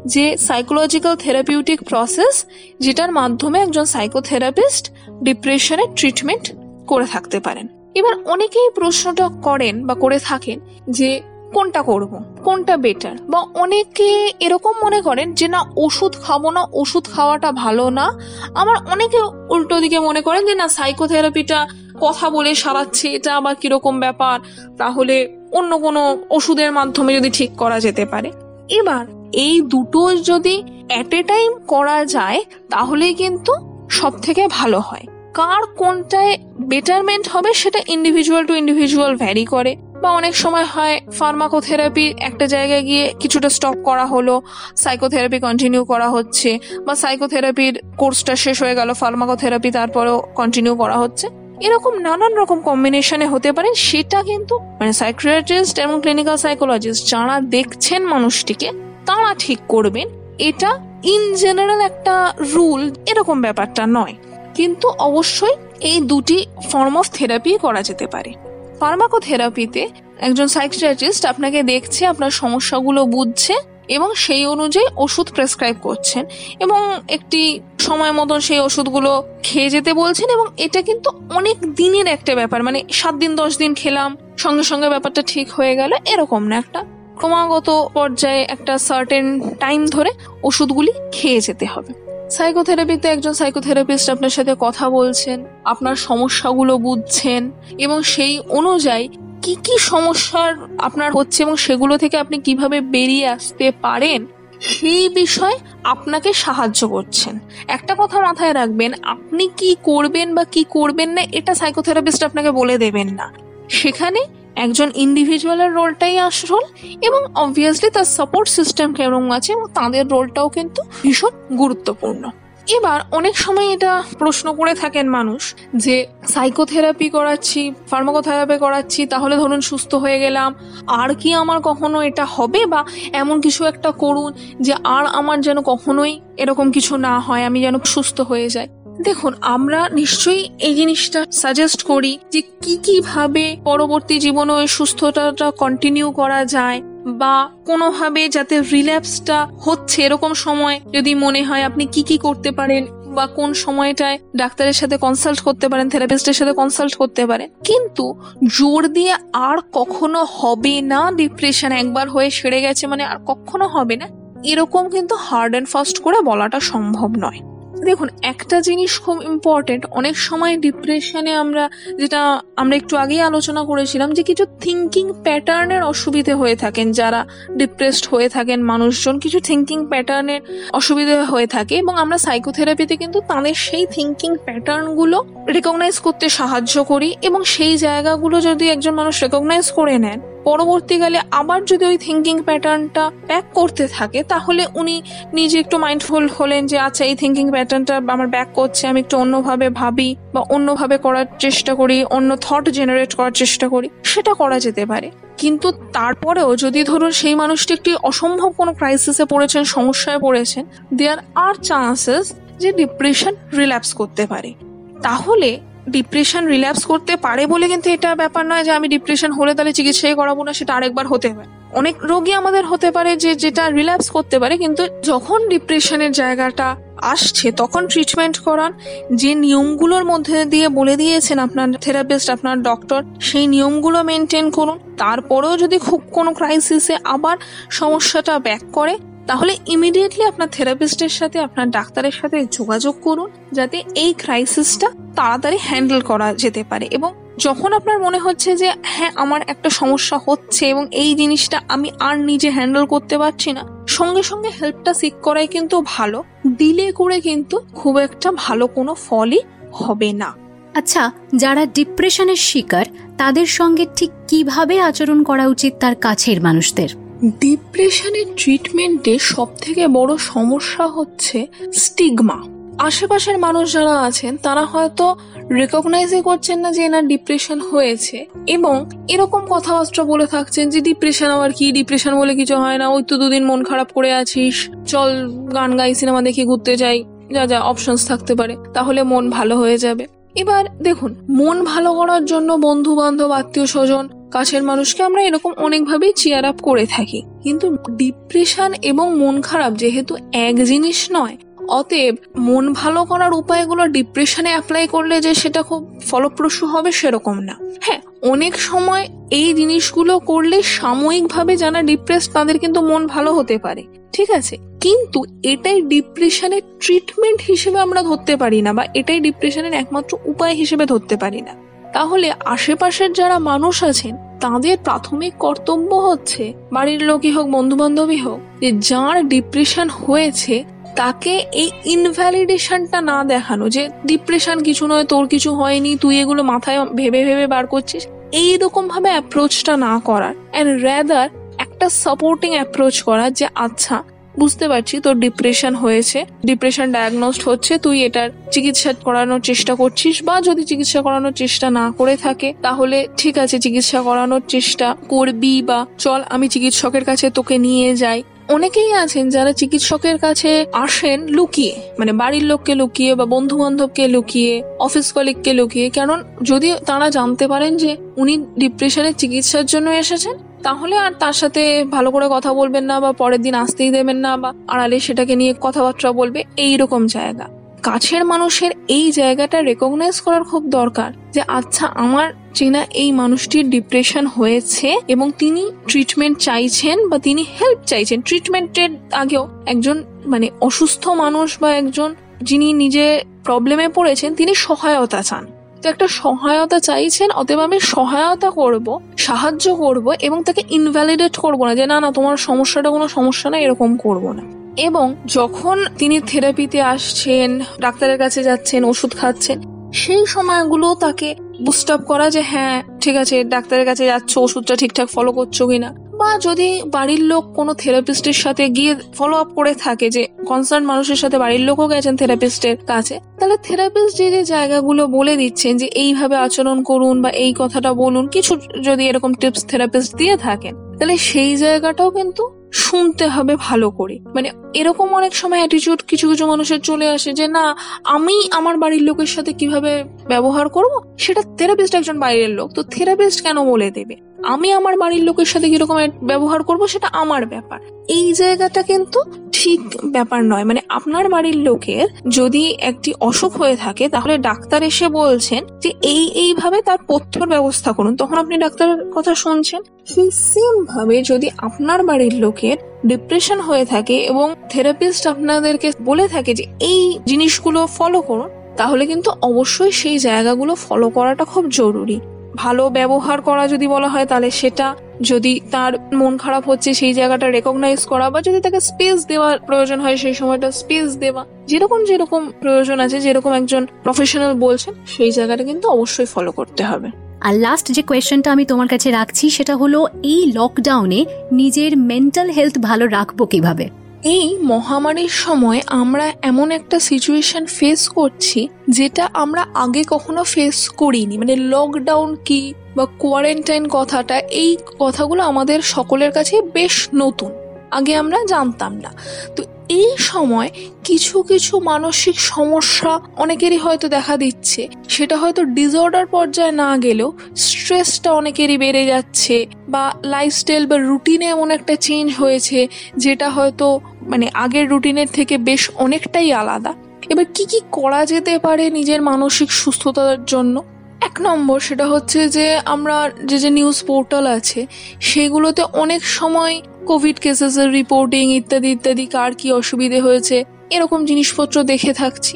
যে 0.06 0.38
সাইকোলজিক্যাল 0.38 1.16
থেরাপিউটিক 1.16 1.84
প্রসেস 1.84 2.46
যেটার 2.80 3.12
মাধ্যমে 3.12 3.60
একজন 3.60 3.86
সাইকোথেরাপিস্ট 3.86 4.92
ডিপ্রেশনের 5.24 5.88
ট্রিটমেন্ট 5.96 6.52
করে 6.88 7.06
থাকতে 7.06 7.40
পারেন। 7.40 7.68
এবার 7.96 8.14
অনেকেই 8.26 8.70
প্রশ্নটা 8.76 9.28
করেন 9.28 9.88
বা 9.88 9.94
করে 9.94 10.20
থাকেন 10.20 10.60
যে 10.90 11.22
কোনটা 11.54 11.82
করব, 11.82 12.24
কোনটা 12.44 12.78
বেটার 12.78 13.16
বা 13.30 13.40
অনেকে 13.40 14.34
এরকম 14.40 14.74
মনে 14.84 15.02
করেন 15.02 15.34
যে, 15.34 15.48
না, 15.48 15.66
ওষুধ 15.78 16.16
খাব 16.22 16.50
না, 16.50 16.68
ওষুধ 16.74 17.08
খাওয়াটা 17.14 17.52
ভালো 17.52 17.90
না। 17.90 18.20
আমার 18.56 18.76
অনেকে 18.92 19.22
উল্টো 19.50 19.80
দিকে 19.80 20.00
মনে 20.00 20.22
করেন 20.22 20.46
যে, 20.46 20.56
না 20.56 20.68
সাইকোথেরাপিটা 20.68 21.68
কথা 22.02 22.30
বলে 22.30 22.56
সারাচ্ছে, 22.56 23.14
এটা 23.14 23.36
আবার 23.36 23.56
কীরকম 23.56 24.00
ব্যাপার? 24.00 24.40
তাহলে 24.78 25.38
অন্য 25.52 25.78
কোনো 25.78 26.18
ওষুধের 26.30 26.72
মাধ্যমে 26.72 27.14
যদি 27.14 27.30
ঠিক 27.30 27.52
করা 27.56 27.80
যেতে 27.80 28.06
পারে। 28.06 28.32
এবার 28.70 29.06
এই 29.34 29.62
দুটো 29.62 30.16
যদি 30.16 30.64
অ্যাট 30.88 31.14
এ 31.14 31.24
টাইম 31.24 31.54
করা 31.68 32.06
যায়, 32.06 32.44
তাহলেই 32.70 33.14
কিন্তু 33.14 33.54
সব 33.90 34.22
থেকে 34.22 34.48
ভালো 34.48 34.80
হয়। 34.80 35.06
কার 35.34 35.64
কোনটায় 35.78 36.38
বেটারমেন্ট 36.60 37.30
হবে 37.30 37.54
সেটা 37.54 37.80
ইন্ডিভিজুয়াল 37.88 38.46
টু 38.46 38.54
ইন্ডিভিজুয়াল 38.54 39.16
ভ্যারি 39.16 39.46
করে। 39.46 39.76
বা 40.02 40.12
অনেক 40.12 40.36
সময় 40.36 40.66
হয় 40.66 41.02
ফার্মাকোথেরাপি 41.20 42.14
একটা 42.20 42.48
জায়গায় 42.48 42.82
গিয়ে 42.82 43.14
কিছুটা 43.20 43.50
স্টপ 43.50 43.76
করা 43.84 44.06
হলো 44.06 44.42
সাইকোথেরাপি 44.76 45.40
কন্টিনিউ 45.40 45.86
করা 45.86 46.10
হচ্ছে, 46.10 46.60
বা 46.86 46.96
সাইকোথেরাপির 46.96 47.80
কোর্সটা 47.98 48.36
শেষ 48.36 48.62
হয়ে 48.64 48.76
গেল 48.76 48.94
ফার্মাকোথেরাপি 48.94 49.72
তারপরেও 49.72 50.24
কন্টিনিউ 50.36 50.76
করা 50.76 50.98
হচ্ছে। 50.98 51.28
এরকম 51.62 52.00
নানান 52.00 52.34
রকম 52.34 52.62
কম্বিনেশনে 52.62 53.28
হতে 53.28 53.52
পারে। 53.52 53.74
সেটা 53.74 54.24
কিন্তু 54.24 54.60
মানে 54.60 54.94
সাইক্রিয়াট্রিস্ট 54.94 55.80
এবং 55.80 56.02
ক্লিনিক্যাল 56.02 56.38
সাইকোলজিস্ট 56.38 57.10
যারা 57.10 57.42
দেখছেন 57.42 58.06
মানুষটিকে, 58.06 58.72
তারা 59.06 59.36
ঠিক 59.40 59.60
করবেন। 59.68 60.08
এটা 60.38 60.80
ইন 61.04 61.36
জেনারেল 61.36 61.80
একটা 61.80 62.34
রুল 62.40 62.92
এরকম 63.08 63.42
ব্যাপারটা 63.42 63.86
নয়। 63.88 64.16
কিন্তু 64.54 64.88
অবশ্যই 64.88 65.56
এই 65.82 66.00
দুটি 66.00 66.46
ফর্ম 66.72 66.98
অফ 66.98 67.10
থেরাপি 67.14 67.58
করা 67.58 67.82
যেতে 67.82 68.08
পারে। 68.08 68.34
ফার্মাকোথেরাপিতে 68.80 69.90
একজন 70.20 70.48
সাইকিয়াট্রিস্ট 70.48 71.26
আপনাকে 71.26 71.64
দেখছে, 71.64 72.06
আপনার 72.06 72.32
সমস্যাগুলো 72.32 73.06
বুঝছে 73.06 73.54
এবং 73.88 74.14
সেই 74.16 74.46
অনুযায়ী 74.46 74.88
ওষুধ 74.98 75.32
প্রেসক্রাইব 75.32 75.76
করছেন 75.82 76.26
এবং 76.60 76.80
একটি 77.08 77.60
সময় 77.80 78.12
মতন 78.12 78.40
সেই 78.40 78.60
ওষুধগুলো 78.60 79.24
খেয়ে 79.44 79.70
যেতে 79.70 79.94
বলছেন 79.94 80.30
এবং 80.30 80.46
এটা 80.58 80.82
কিন্তু 80.82 81.10
অনেক 81.34 81.58
দিনের 81.76 82.08
একটা 82.08 82.36
ব্যাপার। 82.36 82.64
মানে 82.64 82.84
সাত 82.92 83.16
দিন, 83.16 83.36
দশ 83.36 83.58
দিন 83.58 83.74
খেলাম, 83.74 84.18
সঙ্গে 84.38 84.64
সঙ্গে 84.64 84.90
ব্যাপারটা 84.90 85.22
ঠিক 85.28 85.52
হয়ে 85.52 85.76
গেল, 85.76 85.92
এরকম 86.06 86.48
না 86.48 86.56
একটা 86.58 86.80
ক্রমাগত 87.18 87.70
পর্যায়ে 87.94 88.42
একটা 88.50 88.78
সার্টেন 88.78 89.26
টাইম 89.60 89.86
ধরে 89.86 90.12
ওষুধগুলি 90.44 90.92
খেয়ে 91.12 91.42
যেতে 91.42 91.66
হবে। 91.66 91.94
সাইকোথেরাপিতে 92.32 93.08
একজন 93.08 93.34
সাইকোথেরাপিস্ট 93.34 94.10
আপনার 94.10 94.30
সাথে 94.30 94.56
কথা 94.60 94.90
বলছেন, 94.90 95.46
আপনার 95.66 95.96
সমস্যাগুলো 95.96 96.78
বুঝছেন 96.78 97.52
এবং 97.78 98.04
সেই 98.04 98.40
অনুযায়ী 98.50 99.10
কি 99.48 99.56
কি 99.56 99.78
সমস্যার 99.78 100.56
আপনার 100.78 101.12
হচ্ছে 101.14 101.44
এবং 101.44 101.56
সেগুলো 101.56 101.98
থেকে 101.98 102.18
আপনি 102.18 102.40
কীভাবে 102.42 102.82
বেরিয়ে 102.82 103.28
আসতে 103.28 103.72
পারেন? 103.82 104.26
সেই 104.62 105.10
বিষয়ে 105.10 105.58
আপনাকে 105.84 106.34
সাহায্য 106.34 106.88
করছেন। 106.88 107.40
একটা 107.68 107.96
কথা 107.98 108.22
মাথায় 108.22 108.54
রাখবেন, 108.54 108.94
আপনি 109.04 109.50
কি 109.58 109.76
করবেন 109.84 110.36
বা 110.36 110.44
কি 110.44 110.66
করবেন 110.70 111.10
না, 111.10 111.22
এটা 111.32 111.56
সাইকোথেরাপিস্ট 111.56 112.24
আপনাকে 112.24 112.52
বলে 112.52 112.78
দেবেন 112.78 113.08
না। 113.08 113.34
সেখানে 113.70 114.20
একজন 114.56 114.92
ইন্ডিভিজুয়ালের 114.96 115.74
রোলটাই 115.74 116.20
আসল 116.20 116.64
এবং 117.02 117.26
অবভিয়াসলি 117.36 117.90
তার 117.90 118.06
সাপোর্ট 118.06 118.50
সিস্টেম 118.50 118.94
কেমন 118.94 119.32
আছে 119.32 119.52
এবং 119.54 119.66
তাদের 119.74 120.08
রোলটাও 120.08 120.50
কিন্তু 120.50 120.82
ভীষণ 121.04 121.56
গুরুত্বপূর্ণ। 121.58 122.30
এবার 122.68 123.00
অনেক 123.12 123.38
সময় 123.38 123.74
এটা 123.74 124.04
প্রশ্ন 124.20 124.54
করে 124.54 124.74
থাকেন 124.74 125.10
মানুষ 125.10 125.56
যে 125.76 126.06
সাইকোথেরাপি 126.28 127.10
করাচ্ছি 127.10 127.72
ফার্মাকোথেরাপি 127.90 128.58
করাচ্ছি, 128.58 129.06
তাহলে 129.06 129.38
ধরুন 129.38 129.62
সুস্থ 129.62 129.96
হয়ে 129.96 130.20
গেলাম, 130.20 130.56
আর 130.88 131.16
কি 131.16 131.34
আমার 131.34 131.62
কখনো 131.62 132.02
এটা 132.02 132.26
হবে? 132.26 132.66
বা 132.66 132.86
এমন 133.14 133.42
কিছু 133.42 133.66
একটা 133.66 133.92
করুন 133.92 134.34
যে, 134.62 134.74
আর 134.84 135.06
আমার 135.06 135.42
যেন 135.42 135.62
কখনোই 135.62 136.22
এরকম 136.38 136.72
কিছু 136.72 136.98
না 136.98 137.20
হয়, 137.20 137.46
আমি 137.46 137.62
যেন 137.62 137.80
সুস্থ 137.86 138.22
হয়ে 138.22 138.50
যাই। 138.50 138.68
দেখুন, 139.02 139.34
আমরা 139.42 139.90
নিশ্চয়ই 139.90 140.50
এই 140.60 140.74
জিনিসটা 140.76 141.26
সাজেস্ট 141.32 141.84
করি 141.84 142.18
যে, 142.32 142.42
কি 142.42 142.78
কি 142.78 143.02
ভাবে 143.02 143.58
পরবর্তী 143.64 144.20
জীবনে 144.20 144.54
ওই 144.54 144.68
সুস্থতাটা 144.68 145.52
কন্টিনিউ 145.52 146.12
করা 146.12 146.46
যায় 146.46 146.82
বা 147.08 147.50
কোনোভাবে 147.66 148.30
যাতে 148.30 148.62
রিল্যাপসটা 148.62 149.48
হচ্ছে 149.66 150.02
এরকম 150.04 150.34
সময়, 150.34 150.80
যদি 150.94 151.16
মনে 151.16 151.44
হয় 151.44 151.64
আপনি 151.64 151.86
কি 151.86 152.04
কি 152.04 152.18
করতে 152.18 152.52
পারেন 152.52 152.86
বা 153.08 153.28
কোন 153.28 153.54
সময়টায় 153.54 154.20
ডাক্তারের 154.36 154.74
সাথে 154.74 154.98
কনসাল্ট 154.98 155.40
করতে 155.40 155.70
পারেন 155.70 155.90
থেরাপিস্টের 155.90 156.34
সাথে 156.34 156.54
কনসাল্ট 156.54 156.96
করতে 156.96 157.26
পারেন। 157.26 157.50
কিন্তু 157.64 158.06
জোর 158.44 158.88
দিয়ে 158.88 159.14
আর 159.34 159.58
কখনো 159.74 160.24
হবে 160.24 160.82
না 160.82 161.12
ডিপ্রেশন 161.12 161.72
একবার 161.72 162.10
হয়ে 162.10 162.30
সেরে 162.30 162.62
গেছে 162.62 162.88
মানে 162.88 163.04
আর 163.04 163.18
কখনো 163.26 163.68
হবে 163.68 163.96
না, 163.96 164.08
এরকম 164.44 164.90
কিন্তু 164.90 165.16
হার্ড 165.16 165.52
অ্যান্ড 165.52 165.70
ফাস্ট 165.70 166.00
করে 166.00 166.22
বলাটা 166.22 166.60
সম্ভব 166.60 167.10
নয়। 167.18 167.57
দেখুন, 167.86 168.10
একটা 168.22 168.62
জিনিস 168.62 169.00
খুব 169.00 169.22
ইম্পর্টেন্ট 169.22 169.86
অনেক 169.92 170.18
সময় 170.18 170.58
ডিপ্রেশনে 170.58 171.36
আমরা 171.36 171.70
যেটা 171.98 172.42
আমরা 172.56 172.76
একটু 172.76 172.98
আগেই 172.98 173.22
আলোচনা 173.22 173.64
করেছিলাম 173.64 174.14
যে 174.14 174.24
কিছু 174.24 174.46
থিঙ্কিং 174.62 175.14
প্যাটার্নের 175.24 175.84
অসুবিধে 175.84 176.34
হয়ে 176.34 176.56
থাকেন, 176.56 176.92
যারা 176.92 177.26
ডিপ্রেসড 177.58 178.08
হয়ে 178.08 178.30
থাকেন 178.30 178.64
মানুষজন, 178.64 179.20
কিছু 179.20 179.40
থিঙ্কিং 179.40 179.88
প্যাটার্নের 179.88 180.42
অসুবিধে 180.74 181.22
হয়ে 181.22 181.48
থাকে 181.48 181.76
এবং 181.76 181.98
আমরা 181.98 182.18
সাইকোথেরাপিতে 182.18 182.98
কিন্তু 182.98 183.22
তাদের 183.22 183.54
সেই 183.54 183.86
থিঙ্কিং 183.92 184.38
প্যাটার্নগুলো 184.46 185.26
রেকগনাইজ 185.48 186.00
করতে 186.00 186.30
সাহায্য 186.30 186.84
করি 186.84 187.16
এবং 187.22 187.44
সেই 187.44 187.78
জায়গাগুলো 187.78 188.42
যদি 188.42 188.70
একজন 188.70 188.94
মানুষ 188.94 189.24
রেকগনাইজ 189.24 189.72
করে 189.72 189.98
নেন 189.98 190.37
পরবর্তীকালে 190.48 191.22
আবার 191.32 191.66
যদি 191.66 191.86
ওই 191.86 191.98
থিঙ্কিং 191.98 192.42
প্যাটার্নটা 192.42 193.12
ব্যাক 193.28 193.44
করতে 193.54 193.88
থাকে, 193.88 194.24
তাহলে 194.24 194.68
উনি 194.76 195.02
নিজে 195.34 195.60
একটু 195.60 195.78
মাইন্ডফুল 195.78 196.28
হলেন 196.40 196.68
যে 196.68 196.80
আচ্ছা 196.80 197.06
এই 197.06 197.16
থিঙ্কিং 197.16 197.52
প্যাটার্নটা 197.52 197.98
আমার 197.98 198.28
ব্যাক 198.28 198.48
করছে, 198.54 198.88
আমি 198.88 199.00
একটু 199.00 199.18
অন্যভাবে 199.18 199.70
ভাবি 199.70 200.16
বা 200.34 200.42
অন্যভাবে 200.42 200.98
করার 200.98 201.26
চেষ্টা 201.40 201.76
করি, 201.76 202.04
অন্য 202.04 202.38
থট 202.42 202.70
জেনারেট 202.70 203.14
করার 203.14 203.32
চেষ্টা 203.32 203.70
করি। 203.70 203.90
সেটা 204.04 204.34
করা 204.34 204.60
যেতে 204.60 204.86
পারে। 204.86 205.12
কিন্তু 205.38 205.72
তারপরেও 205.72 206.56
যদি 206.56 206.84
ধরুন 206.84 207.12
সেই 207.12 207.36
মানুষটি 207.36 207.74
একটি 207.74 207.96
অসম্ভব 208.04 208.50
কোনো 208.50 208.74
ক্রাইসিসে 208.74 209.26
পড়েছেন, 209.26 209.64
সমস্যায় 209.64 210.20
পড়েছেন 210.20 210.66
দেয়ার 210.94 211.18
আর 211.36 211.54
চান্সেস 211.64 212.34
যে 212.60 212.72
ডিপ্রেশন 212.72 213.36
রিল্যাপস 213.58 213.94
করতে 213.94 214.26
পারে। 214.26 214.54
তাহলে 215.02 215.60
ডিপ্রেশন 215.90 216.44
রিল্যাপস 216.46 216.86
করতে 216.86 217.16
পারে 217.16 217.44
বলে 217.48 217.68
কিন্তু 217.68 217.90
এটা 217.90 218.16
ব্যাপার 218.16 218.46
নয় 218.46 218.64
যে 218.64 218.72
আমি 218.72 218.88
ডিপ্রেশন 218.88 219.32
হলে 219.32 219.54
তাহলে 219.54 219.74
চিকিৎসাই 219.74 220.16
করাবো 220.16 220.44
না, 220.44 220.54
সেটা 220.54 220.72
আরেকবার 220.76 221.08
হতে 221.08 221.30
পারে। 221.34 221.50
অনেক 221.74 221.96
রোগী 222.04 222.32
আমাদের 222.32 222.66
হতে 222.66 222.92
পারে 222.92 223.16
যে 223.16 223.36
যেটা 223.36 223.64
রিল্যাপস 223.70 224.10
করতে 224.10 224.40
পারে, 224.40 224.58
কিন্তু 224.58 224.84
যখন 225.04 225.40
ডিপ্রেশনের 225.50 226.12
জায়গাটা 226.12 226.76
আসছে, 227.02 227.52
তখন 227.52 227.88
ট্রিটমেন্ট 227.88 228.40
করান। 228.40 228.72
যে 229.16 229.36
নিয়মগুলোর 229.36 230.06
মধ্যে 230.06 230.46
দিয়ে 230.46 230.68
বলে 230.70 230.96
দিয়েছেন 230.96 231.40
আপনার 231.40 231.68
থেরাপিস্ট 231.82 232.30
আপনার 232.30 232.58
ডক্টর 232.62 233.04
সেই 233.22 233.48
নিয়মগুলো 233.48 234.04
মেনটেন 234.04 234.46
করুন। 234.52 234.78
তারপরেও 234.98 235.58
যদি 235.58 235.78
খুব 235.78 236.02
কোনো 236.12 236.34
ক্রাইসিসে 236.34 236.96
আবার 237.04 237.38
সমস্যাটা 237.70 238.40
ব্যাক 238.40 238.64
করে 238.74 238.94
তাহলে 239.28 239.58
ইমিডিয়েটলি 239.68 240.24
আপনার 240.24 240.48
থেরাপিস্টের 240.52 241.10
সাথে, 241.10 241.40
আপনার 241.40 241.70
ডাক্তারের 241.70 242.12
সাথে 242.12 242.46
যোগাযোগ 242.52 242.96
করুন, 243.02 243.30
যাতে 243.52 243.84
এই 243.96 244.14
ক্রাইসিসটা 244.14 244.88
তাড়াতাড়ি 245.16 245.58
হ্যান্ডেল 245.62 246.02
করা 246.02 246.34
যেতে 246.34 246.64
পারে। 246.64 246.86
এবং 246.92 247.14
যখন 247.38 247.74
আপনার 247.74 248.00
মনে 248.00 248.20
হচ্ছে 248.20 248.56
যে 248.56 248.74
হ্যাঁ 248.84 249.12
আমার 249.16 249.42
একটা 249.48 249.70
সমস্যা 249.70 250.20
হচ্ছে 250.26 250.70
এবং 250.70 250.88
এই 250.92 251.16
জিনিসটা 251.16 251.62
আমি 251.68 251.92
আর 252.00 252.20
নিজে 252.20 252.50
হ্যান্ডেল 252.50 252.86
করতে 252.86 253.18
পারছি 253.18 253.52
না, 253.52 253.64
সঙ্গে 253.88 254.24
সঙ্গে 254.24 254.50
হেল্পটা 254.62 254.94
সিক 254.94 255.14
করাই 255.22 255.48
কিন্তু 255.48 255.82
ভালো। 255.86 256.24
ডিলে 256.48 256.92
করে 256.92 257.22
কিন্তু 257.22 257.56
খুব 257.76 257.98
একটা 257.98 258.32
ভালো 258.32 258.68
কোনো 258.68 258.94
ফলই 258.94 259.40
হবে 259.74 260.14
না। 260.14 260.34
আচ্ছা 260.76 261.12
যারা 261.36 261.66
ডিপ্রেশনের 261.66 262.36
শিকার, 262.36 262.86
তাদের 263.18 263.46
সঙ্গে 263.46 263.86
ঠিক 263.96 264.12
কীভাবে 264.28 264.82
আচরণ 264.82 265.24
করা 265.24 265.48
উচিত 265.48 265.74
তার 265.80 265.96
কাছের 265.96 266.42
মানুষদের? 266.42 267.07
ডিপ্রেশনের 267.26 268.26
ট্রিটমেন্টে 268.38 269.20
সব 269.20 269.48
থেকে 269.62 269.88
বড় 269.88 270.18
সমস্যা 270.18 270.88
হচ্ছে 270.88 271.48
স্টিগমা। 271.74 272.44
আশেপাশের 272.78 273.38
মানুষ 273.38 273.74
যারা 273.74 274.02
আছেন, 274.02 274.38
তারা 274.38 274.66
হয়তো 274.66 275.16
রেকগনাইজই 275.52 276.22
করছেন 276.22 276.60
না 276.60 276.72
যে 276.72 276.84
এনার 276.84 277.08
ডিপ্রেশন 277.08 277.60
হয়েছে 277.60 278.26
এবং 278.48 278.86
এরকম 279.08 279.42
কথাবার্তা 279.50 280.04
বলে 280.04 280.26
থাকছেন 280.26 280.70
যে 280.70 280.82
ডিপ্রেশন 280.82 281.26
আবার 281.26 281.54
কি? 281.54 281.72
ডিপ্রেশন 281.72 282.16
বলে 282.16 282.36
কিছু 282.36 282.56
হয় 282.56 282.78
না। 282.78 282.90
ওই 282.90 283.04
তো 283.04 283.18
দুদিন 283.18 283.46
মন 283.46 283.64
খারাপ 283.64 283.92
করে 283.92 284.14
আছিস। 284.14 284.70
চল 284.88 285.30
গান 285.54 285.78
গাই, 285.78 285.96
সিনেমা 285.96 286.22
দেখে 286.22 286.46
ঘুরতে 286.46 286.78
যাই। 286.78 287.04
যা 287.34 287.48
যা 287.48 287.62
অপশনস 287.62 288.08
থাকতে 288.08 288.36
পারে। 288.36 288.56
তাহলে 288.74 289.04
মন 289.04 289.30
ভালো 289.30 289.58
হয়ে 289.58 289.78
যাবে। 289.78 290.06
এবার 290.36 290.78
দেখুন, 290.78 291.16
মন 291.30 291.64
ভালো 291.64 291.94
করার 291.94 292.26
জন্য 292.26 292.54
বন্ধু 292.54 292.96
বান্ধব 292.96 293.32
আত্মীয় 293.32 293.66
স্বজন 293.66 294.10
কাছের 294.32 294.64
মানুষকে 294.64 295.02
আমরা 295.04 295.22
এরকম 295.24 295.52
অনেকভাবেই 295.58 296.14
চেয়ার 296.16 296.46
আপ 296.46 296.58
করে 296.62 296.86
থাকি। 296.86 297.20
কিন্তু 297.44 297.66
ডিপ্রেশন 297.92 298.74
এবং 298.82 299.06
মন 299.18 299.36
খারাপ 299.42 299.72
যেহেতু 299.74 300.14
এক 300.48 300.56
জিনিস 300.64 301.00
নয়, 301.12 301.36
অতএব 301.70 302.16
মন 302.38 302.74
ভালো 302.74 303.02
করার 303.06 303.32
উপায়গুলো 303.34 303.84
ডিপ্রেশনে 303.88 304.50
অ্যাপ্লাই 304.50 304.86
করলে 304.88 305.16
যে 305.22 305.32
সেটা 305.34 305.62
খুব 305.64 305.82
ফলপ্রসূ 306.06 306.64
হবে 306.66 306.92
সেরকম 306.92 307.38
না। 307.40 307.56
হ্যাঁ 307.82 308.02
অনেক 308.22 308.54
সময় 308.60 309.04
এই 309.32 309.54
জিনিসগুলো 309.54 310.14
করলে 310.20 310.58
সাময়িকভাবে 310.62 311.54
যারা 311.58 311.80
ডিপ্রেস 311.82 312.24
তাদের 312.34 312.58
কিন্তু 312.60 312.80
মন 312.82 313.02
ভালো 313.08 313.30
হতে 313.34 313.56
পারে, 313.58 313.84
ঠিক 314.14 314.30
আছে? 314.32 314.56
কিন্তু 314.82 315.20
এটাই 315.44 315.82
ডিপ্রেশনের 315.82 316.64
ট্রিটমেন্ট 316.80 317.40
হিসেবে 317.48 317.78
আমরা 317.80 318.02
ধরতে 318.04 318.34
পারি 318.36 318.60
না 318.62 318.72
বা 318.74 318.84
এটাই 318.94 319.20
ডিপ্রেশনের 319.20 319.74
একমাত্র 319.74 320.12
উপায় 320.26 320.54
হিসেবে 320.54 320.86
ধরতে 320.86 321.16
পারি 321.18 321.42
না। 321.42 321.54
তাহলে 321.98 322.34
আশেপাশের 322.46 323.14
যারা 323.14 323.40
মানুষ 323.40 323.84
আছেন, 323.84 324.16
তাদের 324.42 324.78
প্রাথমিক 324.78 325.34
কর্তব্য 325.40 325.92
হচ্ছে 326.08 326.54
বাড়ির 326.72 327.02
লোকই 327.04 327.32
হোক 327.32 327.48
বন্ধু 327.52 327.76
বান্ধবী 327.76 328.18
হোক, 328.18 328.40
যে 328.62 328.72
যার 328.80 329.18
ডিপ্রেশন 329.30 329.88
হয়েছে, 329.90 330.64
তাকে 330.96 331.34
এই 331.54 331.70
ইনভ্যালিডেশনটা 331.86 333.02
না 333.02 333.24
দেখানো, 333.24 333.66
যে 333.70 333.90
ডিপ্রেশন 334.06 334.64
কিছু 334.64 334.88
নয়, 334.88 335.04
তোর 335.04 335.28
কিছু 335.28 335.50
হয়নি, 335.56 335.96
তুই 335.96 336.14
এগুলো 336.20 336.44
মাথায় 336.44 336.80
ভেবে 336.96 337.22
ভেবে 337.26 337.46
বার 337.48 337.66
করছিস 337.68 338.04
এইরকম 338.32 338.88
ভাবে 338.88 339.10
অ্যাপ্রোচটা 339.10 339.74
না 339.78 339.94
করার 340.00 340.34
অ্যান্ড 340.52 340.84
র্যাদার 340.84 341.28
একটা 341.58 341.90
সাপোর্টিং 342.04 342.52
অ্যাপ্রোচ 342.54 342.96
করা 343.02 343.26
যে 343.30 343.48
আচ্ছা 343.56 343.98
বুঝতে 344.40 344.66
পারছি 344.68 344.96
তোর 345.00 345.16
ডিপ্রেশন 345.20 345.74
হয়েছে। 345.76 346.20
ডিপ্রেশন 346.46 346.92
ডায়াগনোসড 346.92 347.42
হচ্ছে, 347.50 347.78
তুই 347.78 347.98
এটার 348.04 348.30
চিকিৎসা 348.52 348.94
করানোর 348.94 349.42
চেষ্টা 349.42 349.76
করছিস 349.76 350.16
বা 350.24 350.36
যদি 350.42 350.64
চিকিৎসা 350.64 351.02
করানোর 351.02 351.34
চেষ্টা 351.34 351.70
না 351.70 351.86
করে 351.98 352.16
থাকে, 352.18 352.54
তাহলে 352.62 352.98
ঠিক 353.18 353.38
আছে, 353.38 353.60
চিকিৎসা 353.60 354.02
করানোর 354.02 354.42
চেষ্টা 354.48 354.88
করবি 355.10 355.62
বা 355.62 355.80
চল 355.98 356.20
আমি 356.30 356.46
চিকিৎসকের 356.48 357.04
কাছে 357.06 357.30
তোকে 357.30 357.58
নিয়ে 357.58 357.96
যাই। 357.96 358.24
অনেকেই 358.50 358.94
আছেন 358.94 359.30
যারা 359.30 359.54
চিকিৎসকের 359.54 360.18
কাছে 360.18 360.66
আসেন 360.74 361.28
লুকিয়ে 361.28 361.74
মানে 362.00 362.12
বাড়ির 362.12 362.44
লোককে 362.44 362.76
লুকিয়ে 362.76 363.16
বা 363.16 363.26
বন্ধু 363.26 363.58
বান্ধবকে 363.58 364.08
লুকিয়ে 364.08 364.64
অফিস 364.80 365.14
কলিগকে 365.14 365.54
লুকিয়ে। 365.54 365.90
কারণ 365.90 366.24
যদি 366.42 366.76
তারা 366.86 367.10
জানতে 367.10 367.48
পারেন 367.48 367.78
যে 367.78 367.98
উনি 368.18 368.46
ডিপ্রেশনের 368.60 369.14
চিকিৎসার 369.14 369.66
জন্য 369.66 369.90
এসেছেন, 369.90 370.36
তাহলে 370.64 370.96
আর 370.98 371.12
তার 371.20 371.34
সাথে 371.34 371.84
ভালো 371.84 372.12
করে 372.12 372.28
কথা 372.30 372.54
বলবেন 372.54 372.84
না 372.84 373.00
বা 373.00 373.12
পরের 373.12 373.42
দিন 373.42 373.54
আসতেই 373.54 373.92
দেবেন 373.92 374.18
না 374.18 374.38
বা 374.38 374.54
আড়ালে 374.68 375.00
সেটাকে 375.00 375.36
নিয়ে 375.36 375.54
কথাবার্তা 375.62 376.12
বলবে। 376.12 376.44
এই 376.58 376.78
রকম 376.78 377.08
জায়গা। 377.08 377.57
কাছের 377.88 378.24
মানুষের 378.26 378.72
এই 378.88 379.12
জায়গাটা 379.12 379.62
রেকগনাইজ 379.62 380.20
করার 380.22 380.44
খুব 380.44 380.70
দরকার 380.70 381.12
যে 381.34 381.42
আচ্ছা 381.48 381.86
আমার 381.96 382.34
চেনা 382.54 382.86
এই 382.94 383.12
মানুষটির 383.12 383.70
ডিপ্রেশন 383.70 384.26
হয়েছে 384.26 385.00
এবং 385.08 385.32
তিনি 385.38 385.72
ট্রিটমেন্ট 385.88 386.38
চাইছেন 386.38 387.10
বা 387.10 387.20
তিনি 387.20 387.46
হেল্প 387.60 387.80
চাইছেন। 387.86 388.22
ট্রিটমেন্টের 388.22 388.90
আগেও 389.12 389.48
একজন 389.66 390.04
মানে 390.26 390.50
অসুস্থ 390.62 391.08
মানুষ 391.10 391.60
বা 391.62 391.70
একজন 391.72 392.16
যিনি 392.44 392.74
নিজে 392.74 393.24
প্রবলেমে 393.44 393.88
পড়েছেন, 393.88 394.36
তিনি 394.36 394.56
সহায়তা 394.56 395.22
চান। 395.24 395.46
তো 395.82 395.90
একটা 395.90 396.08
সহায়তা 396.08 396.80
চাইছেন, 396.80 397.32
অতএব 397.32 397.60
আমি 397.60 397.80
সহায়তা 397.80 398.50
করব, 398.50 399.00
সাহায্য 399.18 399.76
করব 399.76 400.14
এবং 400.22 400.44
তাকে 400.44 400.62
ইনভ্যালিডেট 400.70 401.38
করব 401.38 401.66
না 401.66 401.76
যে, 401.76 401.86
না 401.86 402.00
না, 402.00 402.12
তোমার 402.12 402.38
সমস্যাটা 402.38 402.90
কোনো 402.90 403.08
সমস্যা 403.08 403.50
না, 403.50 403.58
এরকম 403.58 403.98
করব 403.98 404.32
না। 404.32 404.67
এবং 404.78 405.16
যখন 405.26 405.86
তিনি 405.98 406.20
থেরাপিতে 406.22 406.82
আসছেন, 406.82 407.60
ডাক্তারের 407.82 408.18
কাছে 408.18 408.44
যাচ্ছেন, 408.44 408.84
ওষুধ 408.84 409.16
খাচ্ছেন, 409.16 409.62
সেই 409.94 410.26
সময়গুলো 410.26 410.96
তাকে 410.96 411.36
বুস্ট 411.66 411.92
আপ 411.92 412.02
করা 412.06 412.30
যে 412.30 412.42
হ্যাঁ 412.42 412.84
ঠিক 413.02 413.16
আছে, 413.16 413.44
ডাক্তারের 413.44 413.86
কাছে 413.86 414.06
যাচ্ছ, 414.06 414.38
ওষুধটা 414.38 414.76
ঠিকঠাক 414.76 415.08
ফলো 415.08 415.32
করছ 415.32 415.62
কিনা? 415.62 415.94
বা 416.20 416.38
যদি 416.40 416.82
বাড়ির 416.86 417.22
লোক 417.22 417.44
কোনো 417.56 417.74
থেরাপিস্টের 417.74 418.34
সাথে 418.34 418.70
গিয়ে 418.70 418.96
ফলো 419.18 419.38
আপ 419.38 419.48
করে 419.56 419.74
থাকে 419.74 420.10
যে 420.10 420.28
কনসার্ন 420.46 420.86
মানুষের 420.86 421.16
সাথে 421.16 421.38
বাড়ির 421.38 421.62
লোকও 421.62 421.88
গেছেন 421.88 422.16
থেরাপিস্টের 422.16 422.78
কাছে, 422.78 423.20
তাহলে 423.40 423.58
থেরাপিস্ট 423.64 424.18
যে 424.18 424.32
যে 424.32 424.44
জায়গাগুলো 424.44 425.08
বলে 425.08 425.36
দিচ্ছেন 425.38 425.78
যে, 425.78 425.86
এইভাবে 425.86 426.36
আচরণ 426.36 426.84
করুন 426.84 427.22
বা 427.22 427.30
এই 427.30 427.54
কথাটা 427.58 427.94
বলুন, 427.94 428.28
কিছু 428.28 428.58
যদি 428.84 429.08
এরকম 429.08 429.34
টিপস 429.34 429.66
থেরাপিস্ট 429.66 430.16
দিয়ে 430.16 430.38
থাকেন, 430.38 430.76
তাহলে 430.98 431.18
সেই 431.18 431.58
জায়গাটাও 431.58 432.12
কিন্তু 432.12 432.44
শুনতে 432.90 433.28
হবে 433.28 433.56
ভালো 433.56 433.92
করে। 433.92 434.20
মানে 434.36 434.52
এরকম 434.74 435.16
অনেক 435.16 435.36
সময় 435.36 435.58
অ্যাটিটিউড 435.58 436.02
কিছু 436.08 436.30
কিছু 436.30 436.48
মানুষের 436.48 436.82
চলে 436.82 437.08
আসে 437.08 437.34
যে, 437.34 437.48
না, 437.48 437.76
আমি 438.04 438.50
আমার 438.52 438.78
বাড়ির 438.78 439.02
লোকের 439.02 439.26
সাথে 439.26 439.54
কীভাবে 439.54 440.04
ব্যবহার 440.28 440.70
করব? 440.70 441.16
সেটা 441.18 441.42
থেরাপিস্ট 441.58 441.96
একজন 441.96 442.20
বাইরের 442.20 442.50
লোক। 442.50 442.72
তো 442.74 442.84
থেরাপিস্ট 442.84 443.42
কেন 443.42 443.64
বলে 443.64 443.92
দেবে? 443.92 444.16
আমি 444.44 444.72
আমার 444.72 444.98
বাড়ির 444.98 445.24
লোকের 445.24 445.46
সাথে 445.46 445.70
কীরকম 445.70 446.08
ব্যবহার 446.24 446.64
করব 446.64 446.88
সেটা 446.88 447.08
আমার 447.08 447.46
ব্যাপার। 447.46 447.80
এই 448.08 448.34
জায়গাটা 448.34 448.84
কিন্তু 448.84 449.24
ঠিক 449.52 449.82
ব্যাপার 450.06 450.44
নয়। 450.44 450.64
মানে 450.64 450.82
আপনার 450.90 451.30
বাড়ির 451.30 451.56
লোকের 451.56 452.08
যদি 452.30 452.76
একটি 452.80 453.14
অসুখ 453.20 453.58
হয়ে 453.58 453.76
থাকে, 453.76 454.10
তাহলে 454.10 454.38
ডাক্তার 454.38 454.84
এসে 454.84 455.08
বলছেন 455.08 455.66
যে, 455.80 455.94
এই, 456.02 456.28
এইভাবে 456.28 456.82
তার 456.82 456.98
পথ্যর 457.08 457.48
ব্যবস্থা 457.48 457.92
করুন। 457.92 458.16
তখন 458.16 458.38
আপনি 458.38 458.58
ডাক্তারের 458.58 459.12
কথা 459.12 459.36
শুনছেন? 459.36 459.82
সেই 460.06 460.32
সেম 460.32 460.86
ভাবে 460.86 461.22
যদি 461.22 461.50
আপনার 461.58 462.04
বাড়ির 462.04 462.34
লোকের 462.34 462.77
ডিপ্রেশন 463.06 463.60
হয়ে 463.60 463.86
থাকে 463.86 464.18
এবং 464.18 464.56
থেরাপিস্ট 464.70 465.28
আপনাদেরকে 465.28 465.92
বলে 466.04 466.28
থাকে 466.28 466.54
যে, 466.54 466.64
এই 466.80 467.20
জিনিসগুলো 467.26 467.88
ফলো 467.98 468.22
করুন। 468.22 468.50
তাহলে 468.78 469.06
কিন্তু 469.06 469.32
অবশ্যই 469.42 469.92
সেই 469.92 470.18
জায়গাগুলো 470.18 470.76
ফলো 470.76 471.10
করাটা 471.10 471.46
খুব 471.46 471.70
জরুরি। 471.70 472.20
ভালো 472.56 472.90
ব্যবহার 472.90 473.42
করা 473.42 473.68
যদি 473.68 473.88
বলা 473.88 474.08
হয়, 474.08 474.26
তাহলে 474.26 474.52
সেটা 474.52 474.96
যদি 475.22 475.60
তার 475.72 475.94
মন 476.14 476.38
খারাপ 476.38 476.70
হচ্ছে, 476.70 476.94
সেই 476.94 477.14
জায়গাটা 477.14 477.52
রেকগনাইজ 477.52 478.06
করা 478.06 478.30
বা 478.30 478.42
যদি 478.42 478.62
তাকে 478.62 478.80
স্পেস 478.80 479.28
দেওয়ার 479.28 479.60
প্রয়োজন 479.60 480.00
হয়, 480.00 480.18
সেই 480.18 480.34
সময়টা 480.34 480.72
স্পেস 480.72 481.16
দেওয়া। 481.16 481.46
যেরকম 481.68 482.06
যেরকম 482.06 482.52
প্রয়োজন 482.62 483.00
আছে, 483.00 483.20
যেরকম 483.20 483.54
একজন 483.54 483.88
প্রফেশনাল 484.04 484.54
বলছেন, 484.54 484.94
সেই 485.08 485.32
জায়গাটা 485.32 485.64
কিন্তু 485.64 485.90
অবশ্যই 485.90 486.26
ফলো 486.26 486.52
করতে 486.52 486.84
হবে। 486.84 487.27
আর 487.42 487.54
লাস্ট 487.56 487.92
যে 487.92 488.02
কোয়েশ্চেনটা 488.02 488.52
আমি 488.52 488.66
তোমার 488.66 488.88
কাছে 488.88 489.12
রাখছি, 489.12 489.50
সেটা 489.50 489.76
হলো 489.76 490.08
এই 490.24 490.52
লকডাউনে 490.56 491.26
নিজের 491.52 491.98
মেন্টাল 491.98 492.50
হেলথ 492.50 492.78
ভালো 492.78 493.08
রাখব 493.08 493.46
কীভাবে? 493.46 493.90
এই 494.24 494.58
মহামারীর 494.58 495.30
সময় 495.30 495.82
আমরা 495.88 496.32
এমন 496.42 496.72
একটা 496.72 497.00
সিচুয়েশন 497.00 497.66
ফেস 497.66 498.08
করছি, 498.08 498.68
যেটা 498.90 499.30
আমরা 499.34 499.66
আগে 499.74 500.04
কখনো 500.08 500.44
ফেস 500.44 500.90
করিনি। 500.90 501.38
মানে 501.38 501.56
লকডাউন 501.56 502.36
কি 502.46 502.74
বা 502.96 503.06
কোয়ারেন্টাইন 503.06 503.88
কথাটা, 503.88 504.40
এই 504.40 504.78
কথাগুলো 505.00 505.44
আমাদের 505.44 505.82
সকলের 505.82 506.32
কাছে 506.32 506.62
বেশ 506.62 507.10
নতুন। 507.16 507.52
আগে 507.92 508.16
আমরা 508.16 508.38
জানতাম 508.48 508.94
না। 508.94 509.12
তো 509.56 509.64
এই 509.90 510.16
সময় 510.18 510.70
কিছু 511.04 511.44
কিছু 511.44 511.80
মানসিক 511.80 512.40
সমস্যা 512.40 513.20
অনেকেরই 513.38 513.78
হয়তো 513.78 514.08
দেখা 514.08 514.38
দিচ্ছে। 514.38 514.88
সেটা 515.10 515.38
হয়তো 515.38 515.64
ডিসঅর্ডার 515.64 516.26
পর্যায়ে 516.26 516.72
না 516.72 516.98
গেলেও 516.98 517.34
স্ট্রেসটা 517.56 518.34
অনেকেরই 518.34 518.78
বেড়ে 518.78 519.06
যাচ্ছে 519.06 519.66
বা 519.90 520.14
লাইফস্টাইল 520.24 520.86
বা 520.86 520.98
রুটিনে 520.98 521.46
এমন 521.46 521.72
একটা 521.72 521.96
চেঞ্জ 521.96 522.34
হয়েছে 522.38 522.88
যেটা 523.18 523.50
হয়তো 523.50 524.00
মানে 524.22 524.50
আগের 524.54 524.90
রুটিনের 524.90 525.28
থেকে 525.34 525.58
বেশ 525.58 525.92
অনেকটাই 525.96 526.54
আলাদা। 526.54 526.94
এবার 527.30 527.46
কি 527.54 527.66
কি 527.66 527.82
করা 527.92 528.26
যেতে 528.26 528.60
পারে 528.60 528.90
নিজের 528.90 529.22
মানসিক 529.22 529.72
সুস্থতার 529.72 530.46
জন্য? 530.46 530.84
এক 531.22 531.42
নম্বর 531.42 531.80
সেটা 531.80 532.08
হচ্ছে 532.08 532.50
যে 532.50 532.78
আমরা 532.86 533.32
যে 533.46 533.58
যে 533.58 533.70
নিউজ 533.70 534.04
পোর্টাল 534.04 534.48
আছে, 534.48 534.88
সেগুলোতে 535.22 535.84
অনেক 535.84 536.26
সময় 536.26 536.82
কোভিড 537.12 537.38
কেসেসের 537.40 537.90
রিপোর্টিং 538.00 538.44
ইত্যাদি 538.60 538.90
ইত্যাদি, 538.92 539.26
কার 539.26 539.52
কি 539.60 539.68
অসুবিধে 539.72 540.20
হয়েছে, 540.20 540.58
এরকম 540.96 541.20
জিনিসপত্র 541.26 541.76
দেখে 541.84 542.12
থাকছি। 542.14 542.56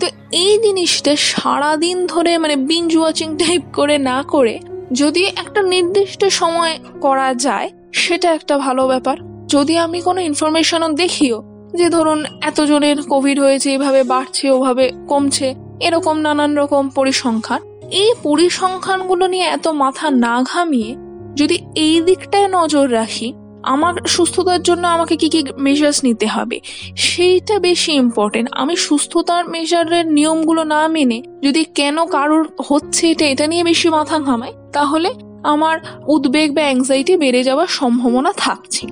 তো 0.00 0.06
এই 0.42 0.52
জিনিসটা 0.64 1.12
সারাদিন 1.30 1.96
ধরে 2.06 2.32
মানে 2.38 2.56
বিঞ্জ 2.70 2.90
ওয়াচিং 2.96 3.28
টাইপ 3.36 3.62
করে 3.72 3.96
না 4.10 4.18
করে, 4.22 4.54
যদি 4.92 5.22
একটা 5.42 5.60
নির্দিষ্ট 5.62 6.20
সময় 6.40 6.74
করা 7.00 7.28
যায়, 7.34 7.68
সেটা 7.92 8.28
একটা 8.32 8.54
ভালো 8.58 8.82
ব্যাপার। 8.86 9.16
যদি 9.48 9.74
আমি 9.78 9.98
কোনো 10.02 10.20
ইনফরমেশনও 10.20 10.88
দেখিও, 10.92 11.38
যে 11.74 11.86
ধরুন 11.90 12.20
এতজনের 12.40 12.98
কোভিড 13.02 13.36
হয়েছে, 13.38 13.68
এভাবে 13.74 14.00
বাড়ছে, 14.02 14.44
ওভাবে 14.50 14.84
কমছে, 15.08 15.48
এরকম 15.80 16.16
নানান 16.20 16.52
রকম 16.56 16.84
পরিসংখ্যান, 16.88 17.60
এই 18.02 18.10
পরিসংখ্যানগুলো 18.22 19.24
নিয়ে 19.26 19.46
এত 19.56 19.66
মাথা 19.82 20.06
না 20.24 20.34
ঘামিয়ে 20.42 20.90
যদি 21.34 21.56
এই 21.76 21.96
দিকটায় 22.00 22.48
নজর 22.48 22.86
রাখি 22.92 23.28
আমার 23.74 23.94
সুস্থতার 24.06 24.62
জন্য 24.62 24.84
আমাকে 24.86 25.14
কি 25.16 25.28
কি 25.28 25.40
মেজার্স 25.58 25.98
নিতে 26.04 26.26
হবে? 26.26 26.56
সেইটা 26.96 27.58
বেশি 27.58 27.92
ইম্পর্টেন্ট 27.92 28.48
আমি 28.52 28.76
সুস্থতার 28.76 29.44
মেজারের 29.48 30.06
নিয়মগুলো 30.06 30.64
না 30.64 30.88
মেনে 30.88 31.22
যদি 31.42 31.64
কেন 31.74 31.96
কারোর 32.06 32.44
হচ্ছে 32.68 33.10
এটা 33.10 33.24
এটা 33.26 33.46
নিয়ে 33.46 33.64
বেশি 33.64 33.88
মাথা 33.88 34.18
ঘামাই, 34.18 34.52
তাহলে 34.72 35.10
আমার 35.42 35.76
উদ্বেগ 36.08 36.48
বা 36.56 36.60
অ্যাংজাইটি 36.60 37.16
বেড়ে 37.16 37.42
যাওয়ার 37.44 37.66
সম্ভাবনা 37.66 38.32
থাকছে। 38.36 38.86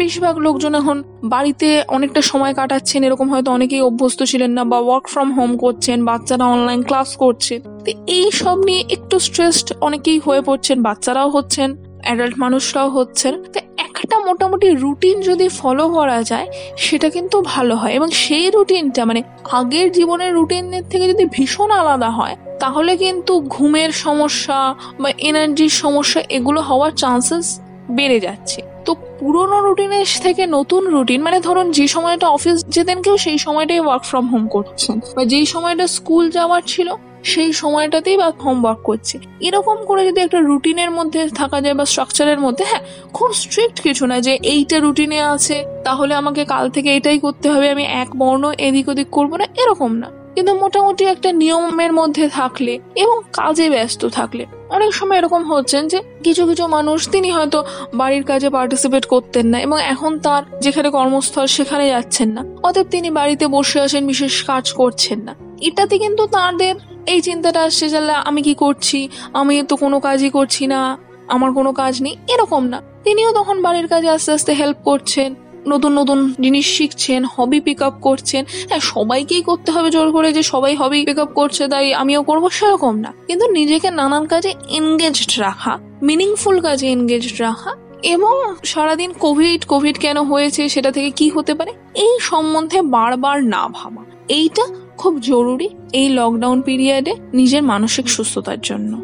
বেশিরভাগ 0.00 0.38
লোকজন 0.38 0.74
এখন 0.74 1.02
বাড়িতে 1.24 1.82
অনেকটা 1.88 2.20
সময় 2.22 2.54
কাটাচ্ছেন, 2.54 3.04
এরকম 3.04 3.26
হয়তো 3.32 3.50
অনেকেই 3.50 3.80
অভ্যস্ত 3.80 4.22
ছিলেন 4.22 4.50
না 4.50 4.64
বা 4.64 4.78
ওয়ার্ক 4.78 5.08
ফ্রম 5.08 5.32
হোম 5.32 5.56
করছেন, 5.56 6.04
বাচ্চারা 6.04 6.44
অনলাইন 6.44 6.82
ক্লাস 6.82 7.16
করছেন। 7.16 7.60
তো 7.84 7.90
এই 8.06 8.30
সব 8.32 8.56
নিয়ে 8.64 8.84
একটু 8.90 9.18
স্ট্রেসড 9.18 9.72
অনেকেই 9.80 10.18
হয়ে 10.18 10.40
পড়ছেন, 10.40 10.82
বাচ্চারাও 10.82 11.28
হচ্ছেন 11.30 11.68
অ্যাডাল্ট 12.04 12.34
মানুষরাও 12.38 12.88
হচ্ছেন। 12.90 13.34
তো 13.52 13.58
একটা 13.94 14.18
মোটামুটি 14.18 14.70
রুটিন 14.70 15.20
যদি 15.20 15.48
ফলো 15.48 15.88
করা 15.88 16.22
যায়, 16.22 16.46
সেটা 16.76 17.10
কিন্তু 17.10 17.42
ভালো 17.42 17.76
হয়। 17.76 17.92
এবং 17.92 18.10
সেই 18.10 18.50
রুটিনটা 18.50 19.04
মানে 19.04 19.22
আগের 19.52 19.92
জীবনের 19.92 20.34
রুটিনের 20.34 20.82
থেকে 20.90 21.08
যদি 21.08 21.24
ভীষণ 21.24 21.70
আলাদা 21.70 22.10
হয়, 22.10 22.36
তাহলে 22.60 22.96
কিন্তু 22.96 23.40
ঘুমের 23.40 23.92
সমস্যা 23.92 24.74
বা 25.00 25.10
এনার্জির 25.18 25.68
সমস্যা 25.68 26.22
এগুলো 26.28 26.60
হওয়ার 26.60 26.90
চান্সেস 26.90 27.60
বেড়ে 27.90 28.20
যাচ্ছে। 28.20 28.62
তো 28.84 28.94
পুরোনো 29.18 29.60
রুটিনের 29.60 30.06
থেকে 30.22 30.46
নতুন 30.46 30.86
রুটিন 30.86 31.22
মানে 31.22 31.40
ধরুন 31.40 31.70
যে 31.70 31.88
সময়টা 31.88 32.28
অফিস 32.28 32.64
যেতেন 32.68 33.02
কেউ, 33.02 33.16
সেই 33.16 33.38
সময়টাই 33.38 33.80
ওয়ার্ক 33.80 34.04
ফ্রম 34.04 34.28
হোম 34.28 34.48
করছেন। 34.48 35.00
বা 35.16 35.24
যেই 35.24 35.46
সময়টা 35.46 35.86
স্কুল 35.86 36.30
যাওয়ার 36.30 36.62
ছিল 36.66 36.92
সেই 37.22 37.52
সময়টাতেই 37.52 38.16
বা 38.16 38.28
হোমওয়ার্ক 38.44 38.80
করছে। 38.82 39.18
এরকম 39.40 39.76
করে 39.84 40.02
যদি 40.06 40.20
একটা 40.20 40.40
রুটিনের 40.40 40.90
মধ্যে 40.90 41.28
থাকা 41.28 41.60
যায় 41.60 41.74
বা 41.74 41.84
স্ট্রাকচারের 41.84 42.38
মধ্যে 42.40 42.64
হ্যাঁ 42.64 42.82
খুব 43.12 43.32
স্ট্রিক্ট 43.32 43.80
কিছু 43.80 44.06
না 44.06 44.20
যে 44.20 44.38
এইটা 44.42 44.78
রুটিনে 44.78 45.22
আছে, 45.22 45.64
তাহলে 45.84 46.14
আমাকে 46.14 46.44
কাল 46.44 46.70
থেকে 46.70 46.96
এটাই 46.96 47.18
করতে 47.18 47.50
হবে, 47.50 47.70
আমি 47.70 47.84
এক 48.02 48.08
বর্ণ 48.16 48.52
এদিক 48.58 48.88
ওদিক 48.88 49.08
করব 49.10 49.36
না, 49.36 49.46
এরকম 49.62 49.92
না। 49.96 50.08
কিন্তু 50.34 50.54
মোটামুটি 50.54 51.04
একটা 51.04 51.32
নিয়মের 51.32 51.92
মধ্যে 51.92 52.28
থাকলে 52.28 52.78
এবং 52.94 53.22
কাজে 53.32 53.70
ব্যস্ত 53.70 54.06
থাকলে, 54.06 54.46
অনেক 54.70 54.94
সময় 54.94 55.18
এরকম 55.18 55.42
হচ্ছেন 55.52 55.88
যে 55.88 56.02
কিছু 56.24 56.46
কিছু 56.46 56.66
মানুষ 56.66 57.08
তিনি 57.08 57.30
হয়তো 57.30 57.64
বাড়ির 57.94 58.24
কাজে 58.24 58.50
পার্টিসিপেট 58.50 59.06
করতেন 59.06 59.46
না 59.46 59.58
এবং 59.60 59.80
এখন 59.80 60.18
তার 60.18 60.42
যেখানে 60.60 60.90
কর্মস্থল 60.90 61.46
সেখানে 61.46 61.88
যাচ্ছেন 61.88 62.28
না। 62.28 62.44
অতএব 62.62 62.86
তিনি 62.90 63.10
বাড়িতে 63.10 63.46
বসে 63.46 63.80
আসেন 63.80 64.06
বিশেষ 64.06 64.44
কাজ 64.44 64.72
করছেন 64.72 65.20
না। 65.20 65.34
এটাতে 65.60 65.98
কিন্তু 65.98 66.26
তাদের 66.26 66.74
এই 67.12 67.20
চিন্তাটা 67.20 67.60
আসছে 67.62 67.86
যে 67.88 67.98
আমি 68.30 68.40
কি 68.42 68.54
করছি? 68.54 68.98
আমি 69.32 69.54
তো 69.62 69.74
কোনো 69.76 69.96
কাজই 70.00 70.30
করছি 70.30 70.66
না। 70.66 70.80
আমার 71.28 71.50
কোনো 71.52 71.70
কাজ 71.72 71.94
নেই। 72.02 72.14
এরকম 72.28 72.62
না। 72.72 72.78
তিনিও 73.04 73.30
তখন 73.32 73.56
বাড়ির 73.62 73.86
কাজে 73.88 74.08
আস্তে 74.08 74.30
আস্তে 74.32 74.52
হেল্প 74.52 74.76
করছেন, 74.84 75.30
নতুন 75.66 75.92
নতুন 75.98 76.18
জিনিস 76.40 76.66
শিখছেন 76.76 77.20
হবি 77.24 77.60
পিক 77.60 77.80
আপ 77.82 77.94
করছেন। 78.00 78.42
হ্যাঁ 78.68 78.82
সবাইকেই 78.82 79.42
করতে 79.42 79.68
হবে 79.72 79.88
জোর 79.90 80.08
করে 80.12 80.28
যে 80.32 80.42
সবাই 80.42 80.72
হবি 80.76 80.98
পিক 81.06 81.18
আপ 81.18 81.30
করছে, 81.34 81.62
তাই 81.68 81.86
আমিও 81.94 82.22
করব, 82.22 82.44
সেরকম 82.48 82.94
না। 82.96 83.10
কিন্তু 83.26 83.44
নিজেকে 83.50 83.88
নানান 83.90 84.24
কাজে 84.26 84.50
এনগেজড 84.68 85.32
রাখা 85.40 85.78
মিনিংফুল 86.02 86.56
কাজে 86.60 86.86
এনগেজড 86.88 87.40
রাখা 87.40 87.72
এবং 88.02 88.34
সারাদিন 88.64 89.10
কোভিড 89.12 89.60
কোভিড 89.64 89.96
কেন 89.98 90.16
হয়েছে, 90.22 90.62
সেটা 90.68 90.90
থেকে 90.90 91.10
কি 91.10 91.26
হতে 91.28 91.52
পারে, 91.54 91.72
এই 91.94 92.14
সম্বন্ধে 92.20 92.78
বারবার 92.96 93.36
না 93.44 93.62
ভাবা। 93.72 94.02
এইটা 94.28 94.64
খুব 94.98 95.14
জরুরি। 95.20 95.68
এই 95.92 96.08
লকডাউন 96.08 96.62
পিরিয়ডে 96.62 97.12
নিজের 97.34 97.62
মানসিক 97.62 98.08
সুস্থতার 98.08 98.58
জন্য। 98.62 98.98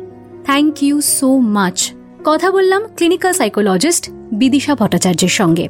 থ্যাংক 0.45 0.83
ইউ 0.83 1.01
সো 1.01 1.39
মাচ 1.39 1.93
কথা 2.25 2.51
বললাম 2.51 2.83
ক্লিনিক্যাল 2.97 3.33
সাইকোলজিস্ট 3.33 4.11
বিদিশা 4.33 4.75
ভট্টাচার্যের 4.75 5.29
সঙ্গে। 5.29 5.69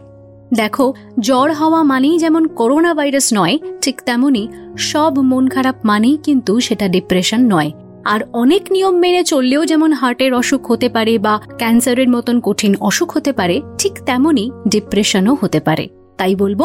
দেখো, 0.54 0.94
জ্বর 1.20 1.52
হওয়া 1.52 1.82
মানেই 1.82 2.18
যেমন 2.18 2.46
করোনা 2.46 2.94
ভাইরাস 2.94 3.32
নয়, 3.34 3.58
ঠিক 3.82 4.02
তেমনই 4.02 4.48
সব 4.78 5.18
মন 5.18 5.48
খারাপ 5.48 5.74
মানেই 5.84 6.16
কিন্তু 6.16 6.60
সেটা 6.60 6.88
ডিপ্রেশন 6.88 7.40
নয়। 7.46 7.70
আর 8.04 8.20
অনেক 8.32 8.72
নিয়ম 8.72 8.94
মেনে 8.94 9.24
চললেও 9.24 9.64
যেমন 9.64 9.92
হার্টের 9.92 10.34
অসুখ 10.34 10.70
হতে 10.70 10.88
পারে 10.88 11.18
বা 11.18 11.40
ক্যান্সারের 11.58 12.08
মতন 12.08 12.40
কঠিন 12.40 12.76
অসুখ 12.80 13.16
হতে 13.16 13.32
পারে, 13.32 13.60
ঠিক 13.78 13.92
তেমনই 14.06 14.50
ডিপ্রেশনও 14.68 15.36
হতে 15.40 15.60
পারে। 15.60 15.88
তাই 16.16 16.34
বলব, 16.34 16.60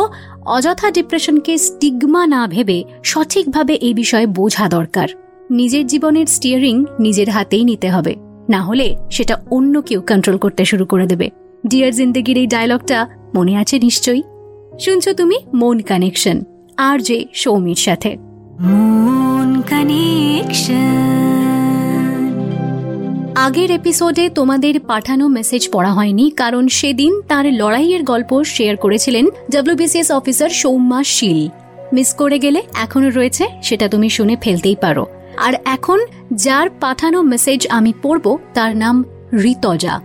অযথা 0.46 0.88
ডিপ্রেশনকে 0.92 1.54
স্টিগমা 1.58 2.24
না 2.28 2.42
ভেবে 2.48 2.78
সঠিকভাবে 3.04 3.74
এই 3.88 3.94
বিষয়ে 3.94 4.28
বোঝা 4.28 4.66
দরকার। 4.70 5.08
নিজের 5.52 5.88
জীবনের 5.88 6.26
স্টিয়ারিং 6.26 6.76
নিজের 7.00 7.30
হাতেই 7.30 7.64
নিতে 7.64 7.88
হবে, 7.90 8.14
না 8.50 8.60
হলে 8.62 8.88
সেটা 9.12 9.36
অন্য 9.52 9.74
কেউ 9.82 10.00
কন্ট্রোল 10.02 10.38
করতে 10.38 10.64
শুরু 10.66 10.86
করে 10.86 11.06
দেবে। 11.08 11.28
ডিয়ার 11.68 11.94
জিন্দগির 11.94 12.38
এই 12.38 12.48
ডায়লগটা 12.48 13.00
মনে 13.36 13.54
আছে 13.58 13.76
নিশ্চয়ই? 13.80 14.24
শুনছো 14.80 15.12
তুমি 15.14 15.38
মন 15.54 15.78
কানেকশন 15.80 16.38
আর 16.78 16.98
যে 17.00 17.18
সৌমির 17.34 17.76
সাথে। 17.76 18.12
মন 18.62 19.50
কানেকশন 19.62 21.49
আগের 23.46 23.70
এপিসোডে 23.72 24.26
তোমাদের 24.30 24.76
পাঠানো 24.80 25.26
মেসেজ 25.28 25.64
পড়া 25.72 25.92
হয়নি, 25.94 26.26
কারণ 26.32 26.64
সেদিন 26.68 27.12
তার 27.28 27.46
লড়াইয়ের 27.54 28.04
গল্প 28.04 28.32
শেয়ার 28.44 28.76
করেছিলেন 28.78 29.26
WBCS 29.52 30.10
officer 30.12 30.52
Soumya 30.62 31.02
Shil. 31.16 31.42
Miss 31.94 32.10
করে 32.14 32.38
গেলে 32.40 32.60
এখনও 32.74 33.10
রয়েছে, 33.10 33.44
সেটা 33.64 33.86
তুমি 33.90 34.10
শুনে 34.10 34.36
ফেলতেই 34.42 34.76
পারো। 34.76 35.04
আর 35.38 35.54
এখন 35.66 36.00
যার 36.46 36.68
পাঠানো 36.80 37.20
মেসেজ 37.22 37.68
আমি 37.70 37.92
পড়ব, 38.02 38.26
তার 38.54 38.72
নাম 38.78 38.96
ঋতজা 39.52 39.96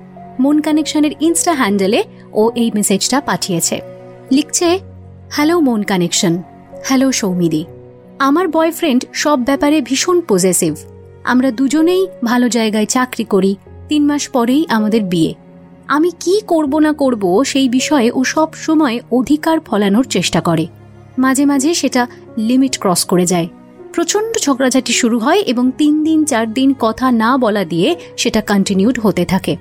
মন 0.40 0.56
কানেকশনের 0.60 1.12
ইনস্টা 1.20 1.52
হ্যান্ডেলে 1.52 2.00
ও 2.32 2.42
এই 2.54 2.68
মেসেজটা 2.74 3.18
পাঠিয়েছে। 3.20 3.76
লিখছে 4.32 4.68
হ্যালো 5.30 5.56
মন 5.60 5.80
কানেকশন। 5.82 6.34
হ্যালো 6.84 7.08
সৌমিদি। 7.12 7.62
আমার 8.18 8.46
বয়ফ্রেন্ড 8.48 9.02
সব 9.12 9.38
ব্যাপারে 9.44 9.76
ভীষণ 9.80 10.16
পজেসিভ 10.28 10.74
আমরা 11.24 11.50
দুজনেই 11.50 12.06
ভালো 12.24 12.48
জায়গায় 12.48 12.86
চাকরি 12.86 13.24
করি, 13.24 13.56
তিন 13.88 14.06
মাস 14.06 14.28
পরেই 14.28 14.66
আমাদের 14.68 15.02
বিয়ে। 15.02 15.34
আমি 15.86 16.10
কি 16.20 16.40
করব 16.46 16.78
না 16.78 16.92
করব 16.92 17.44
সেই 17.44 17.68
বিষয়ে 17.68 18.10
ও 18.14 18.24
সব 18.24 18.54
সময় 18.54 19.00
অধিকার 19.12 19.60
ফলানোর 19.60 20.04
চেষ্টা 20.04 20.40
করে। 20.40 20.66
মাঝে 21.18 21.46
মাঝে 21.46 21.74
সেটা 21.74 22.06
লিমিট 22.38 22.78
ক্রস 22.78 23.04
করে 23.04 23.26
যায়। 23.26 23.48
প্রচণ্ড 23.92 24.38
ঝগড়াঝাটি 24.38 24.92
শুরু 24.92 25.18
হয় 25.18 25.38
এবং 25.38 25.70
তিন 25.78 26.04
দিন, 26.04 26.24
চার 26.24 26.52
দিন 26.52 26.74
কথা 26.78 27.12
না 27.12 27.36
বলা 27.36 27.64
দিয়ে 27.64 27.96
সেটা 28.16 28.40
কন্টিনিউড 28.40 29.00
হতে 29.00 29.24
থাকে। 29.24 29.56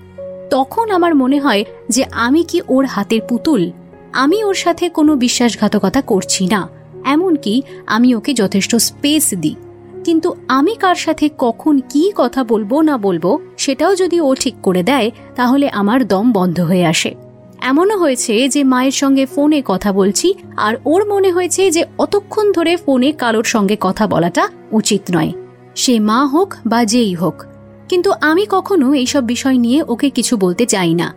তখন 0.50 0.92
আমার 0.92 1.16
মনে 1.16 1.40
হয় 1.40 1.64
যে 1.90 2.06
আমি 2.12 2.44
কি 2.44 2.62
ওর 2.68 2.86
হাতের 2.86 3.22
পুতুল? 3.30 3.72
আমি 4.14 4.44
ওর 4.44 4.54
সাথে 4.54 4.90
কোনো 4.90 5.16
বিশ্বাসঘাতকতা 5.16 6.02
করছি 6.02 6.46
না। 6.46 6.70
এমনকি 7.06 7.62
আমি 7.86 8.16
ওকে 8.16 8.34
যথেষ্ট 8.34 8.76
স্পেস 8.76 9.34
দিই। 9.34 9.56
কিন্তু 10.04 10.36
আমি 10.48 10.76
কার 10.76 10.96
সাথে 10.96 11.30
কখন 11.38 11.80
কি 11.90 12.12
কথা 12.16 12.44
বলব 12.44 12.82
না 12.82 12.98
বলব 12.98 13.38
সেটাও 13.58 13.96
যদি 13.96 14.22
ও 14.22 14.36
ঠিক 14.36 14.56
করে 14.64 14.84
দেয়, 14.84 15.12
তাহলে 15.36 15.70
আমার 15.70 16.08
দম 16.08 16.32
বন্ধ 16.32 16.60
হয়ে 16.60 16.86
আসে। 16.86 17.16
এমনও 17.62 17.98
হয়েছে 17.98 18.50
যে 18.50 18.64
মায়ের 18.64 18.92
সঙ্গে 18.92 19.26
ফোনে 19.26 19.62
কথা 19.66 19.92
বলছি, 19.92 20.34
আর 20.58 20.76
ওর 20.86 21.08
মনে 21.10 21.32
হয়েছে 21.32 21.72
যে 21.72 21.86
অতক্ষণ 21.98 22.52
ধরে 22.52 22.78
ফোনে 22.78 23.12
কারোর 23.12 23.44
সঙ্গে 23.44 23.78
কথা 23.80 24.08
বলাটা 24.08 24.48
উচিত 24.72 25.02
নয়। 25.12 25.32
সে 25.76 26.00
মা 26.00 26.26
হোক 26.26 26.54
বা 26.66 26.86
যেই 26.86 27.14
হোক। 27.14 27.44
কিন্তু 27.90 28.12
আমি 28.22 28.46
কখনো 28.50 28.94
এইসব 28.94 29.24
বিষয় 29.24 29.58
নিয়ে 29.58 29.84
ওকে 29.88 30.10
কিছু 30.10 30.38
বলতে 30.38 30.66
চাই 30.66 30.94
না। 30.94 31.14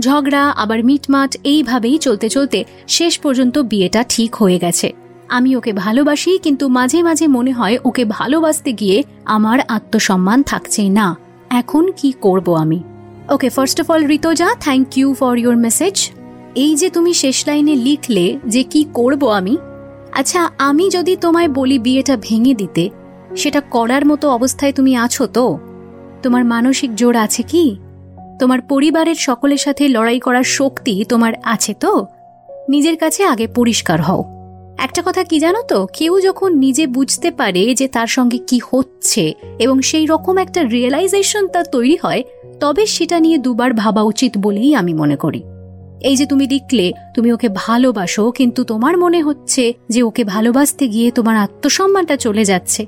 ঝগড়া, 0.00 0.50
আবার 0.50 0.84
মিটমাট, 0.84 1.36
এইভাবেই 1.44 1.98
চলতে 1.98 2.28
চলতে 2.28 2.64
শেষ 2.88 3.18
পর্যন্ত 3.18 3.58
বিয়েটা 3.58 4.04
ঠিক 4.08 4.34
হয়ে 4.34 4.58
গেছে। 4.58 4.92
আমি 5.30 5.50
ওকে 5.56 5.72
ভালোবাসি, 5.72 6.32
কিন্তু 6.38 6.64
মাঝে 6.68 6.98
মাঝে 7.02 7.26
মনে 7.26 7.52
হয় 7.52 7.76
ওকে 7.84 8.04
ভালোবাসতে 8.04 8.72
গিয়ে 8.72 8.98
আমার 9.24 9.58
আত্মসম্মান 9.68 10.42
থাকছে 10.42 10.82
না। 10.88 11.16
এখন 11.50 11.84
কি 11.96 12.12
করব 12.20 12.48
আমি? 12.54 12.78
Okay 13.28 13.48
first 13.48 13.78
of 13.80 13.90
all 13.90 14.02
Ritaja 14.16 14.48
thank 14.60 14.98
you 14.98 15.08
for 15.14 15.34
your 15.38 15.56
message 15.56 15.96
এই 16.54 16.72
যে 16.76 16.90
তুমি 16.90 17.12
শেষ 17.14 17.38
লাইনে 17.46 17.74
লিখলে 17.76 18.26
যে 18.46 18.62
কি 18.62 18.80
করব 18.92 19.22
আমি? 19.28 19.54
আচ্ছা 20.12 20.40
আমি 20.58 20.84
যদি 20.90 21.12
তোমায় 21.16 21.48
বলি 21.48 21.78
বিয়েটা 21.78 22.14
ভেঙে 22.16 22.54
দিতে, 22.54 22.84
সেটা 23.36 23.60
করার 23.60 24.04
মতো 24.06 24.26
অবস্থায় 24.30 24.72
তুমি 24.72 24.92
আছো 24.96 25.26
তো? 25.26 25.58
তোমার 26.22 26.44
মানসিক 26.44 26.90
জোর 26.94 27.14
আছে 27.16 27.42
কি? 27.42 27.64
তোমার 28.40 28.60
পরিবারের 28.62 29.14
সকলের 29.14 29.58
সাথে 29.58 29.84
লড়াই 29.88 30.20
করার 30.20 30.46
শক্তি 30.58 30.94
তোমার 31.04 31.32
আছে 31.44 31.72
তো? 31.74 31.92
নিজের 32.68 32.96
কাছে 32.96 33.20
আগে 33.24 33.46
পরিষ্কার 33.46 34.00
হও। 34.02 34.39
একটা 34.82 35.02
কথা 35.06 35.24
কি 35.24 35.40
জানো 35.40 35.62
তো? 35.62 35.86
কেউ 35.92 36.20
যখন 36.20 36.58
নিজে 36.58 36.86
বুঝতে 36.86 37.30
পারে 37.30 37.74
যে 37.74 37.88
তার 37.88 38.06
সঙ্গে 38.06 38.38
কি 38.38 38.60
হচ্ছে 38.70 39.34
এবং 39.58 39.82
সেই 39.82 40.06
রকম 40.06 40.38
একটা 40.38 40.62
রিয়েলাইজেশন 40.62 41.48
তার 41.48 41.64
তৈরি 41.64 41.98
হয়, 42.02 42.22
তবে 42.60 42.86
সেটা 42.86 43.20
নিয়ে 43.20 43.38
দুবার 43.38 43.72
ভাবা 43.72 44.02
উচিত 44.02 44.38
বলেই 44.38 44.74
আমি 44.74 44.94
মনে 44.94 45.16
করি। 45.16 45.42
এই 46.00 46.16
যে 46.16 46.26
তুমি 46.26 46.46
লিখলে 46.46 46.92
তুমি 47.14 47.32
ওকে 47.32 47.48
ভালোবাসো, 47.54 48.30
কিন্তু 48.30 48.64
তোমার 48.64 48.98
মনে 48.98 49.22
হচ্ছে 49.22 49.74
যে 49.88 50.02
ওকে 50.02 50.24
ভালোবাসতে 50.24 50.88
গিয়ে 50.88 51.10
তোমার 51.10 51.36
আত্মসম্মানটা 51.36 52.16
চলে 52.16 52.44
যাচ্ছে। 52.44 52.86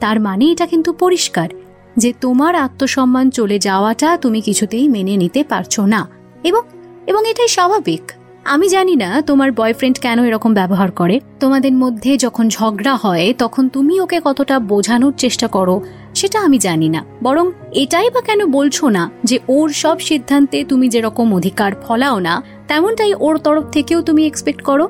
তার 0.00 0.20
মানে 0.20 0.50
এটা 0.50 0.66
কিন্তু 0.66 0.92
পরিষ্কার, 0.92 1.48
যে 1.96 2.12
তোমার 2.20 2.54
আত্মসম্মান 2.54 3.30
চলে 3.30 3.58
যাওয়াটা 3.58 4.16
তুমি 4.16 4.40
কিছুতেই 4.40 4.88
মেনে 4.88 5.16
নিতে 5.16 5.44
পারছ 5.44 5.80
না। 5.80 6.08
এবং 6.44 6.62
এবং 7.06 7.30
এটাই 7.30 7.48
স্বাভাবিক। 7.48 8.12
আমি 8.44 8.68
জানি 8.68 8.96
না 8.96 9.22
তোমার 9.22 9.52
বয়ফ্রেন্ড 9.52 9.98
কেন 9.98 10.24
এরকম 10.24 10.54
ব্যবহার 10.54 10.90
করে। 10.90 11.20
তোমাদের 11.40 11.72
মধ্যে 11.72 12.16
যখন 12.16 12.48
ঝগড়া 12.48 12.94
হয়, 12.94 13.34
তখন 13.38 13.68
তুমি 13.68 14.00
ওকে 14.00 14.20
কতটা 14.24 14.58
বোঝানোর 14.58 15.12
চেষ্টা 15.16 15.48
করো, 15.48 15.80
সেটা 16.14 16.40
আমি 16.40 16.58
জানি 16.58 16.88
না। 16.88 17.04
বরং 17.22 17.50
এটাই 17.72 18.10
বা 18.10 18.20
কেন 18.20 18.46
বলছো 18.46 18.88
না 18.88 19.10
যে 19.24 19.38
ওর 19.48 19.68
সব 19.68 20.00
সিদ্ধান্তে 20.00 20.64
তুমি 20.64 20.88
যেরকম 20.88 21.34
অধিকার 21.34 21.72
ফলাও 21.82 22.18
না, 22.18 22.42
তেমনটাই 22.68 23.14
ওর 23.20 23.38
তরফ 23.38 23.64
থেকেও 23.70 24.02
তুমি 24.02 24.26
এক্সপেক্ট 24.26 24.62
করো? 24.62 24.88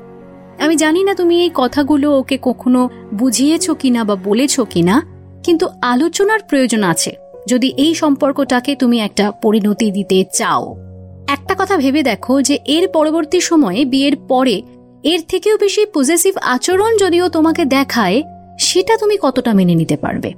আমি 0.59 0.75
জানি 0.75 1.03
না 1.03 1.15
তুমি 1.15 1.41
এই 1.41 1.51
কথাগুলো 1.53 2.17
ওকে 2.19 2.37
কখনো 2.41 2.89
বুঝিয়েছ 3.13 3.71
কিনা 3.71 4.03
বা 4.03 4.15
বলেছ 4.15 4.59
কিনা, 4.59 5.01
কিন্তু 5.43 5.67
আলোচনার 5.81 6.39
প্রয়োজন 6.49 6.83
আছে। 6.83 7.15
যদি 7.47 7.73
এই 7.77 7.95
সম্পর্কটাকে 7.95 8.75
তুমি 8.75 8.99
একটা 8.99 9.31
পরিণতি 9.31 9.91
দিতে 9.91 10.25
চাও। 10.33 10.92
একটা 11.33 11.55
কথা 11.59 11.77
ভেবে 11.77 12.03
দেখো 12.03 12.41
যে 12.41 12.59
এর 12.65 12.87
পরবর্তী 12.87 13.39
সময়ে, 13.39 13.85
বিয়ের 13.85 14.15
পরে, 14.15 14.61
এর 15.03 15.21
থেকেও 15.27 15.57
বেশি 15.57 15.85
পজেসিভ 15.85 16.33
আচরণ 16.41 16.97
যদিও 16.97 17.29
তোমাকে 17.29 17.65
দেখায়, 17.65 18.23
সেটা 18.59 18.97
তুমি 18.97 19.17
কতটা 19.21 19.53
মেনে 19.53 19.75
নিতে 19.75 19.97
পারবে? 19.97 20.33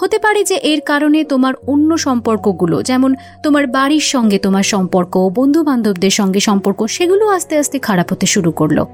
হতে 0.00 0.18
পারে 0.18 0.44
যে 0.44 0.54
এর 0.54 0.80
কারণে 0.80 1.24
তোমার 1.24 1.54
অন্য 1.66 1.98
সম্পর্কগুলো, 1.98 2.82
যেমন 2.82 3.14
তোমার 3.42 3.66
বাড়ির 3.66 4.00
সঙ্গে 4.00 4.38
তোমার 4.38 4.62
সম্পর্ক 4.62 5.30
বন্ধু 5.34 5.62
বান্ধবদের 5.62 6.10
সঙ্গে 6.10 6.40
সম্পর্ক, 6.40 6.86
সেগুলো 6.86 7.28
আস্তে 7.28 7.58
আস্তে 7.58 7.78
খারাপ 7.78 8.12
হতে 8.12 8.26
শুরু 8.26 8.50
করল। 8.52 8.84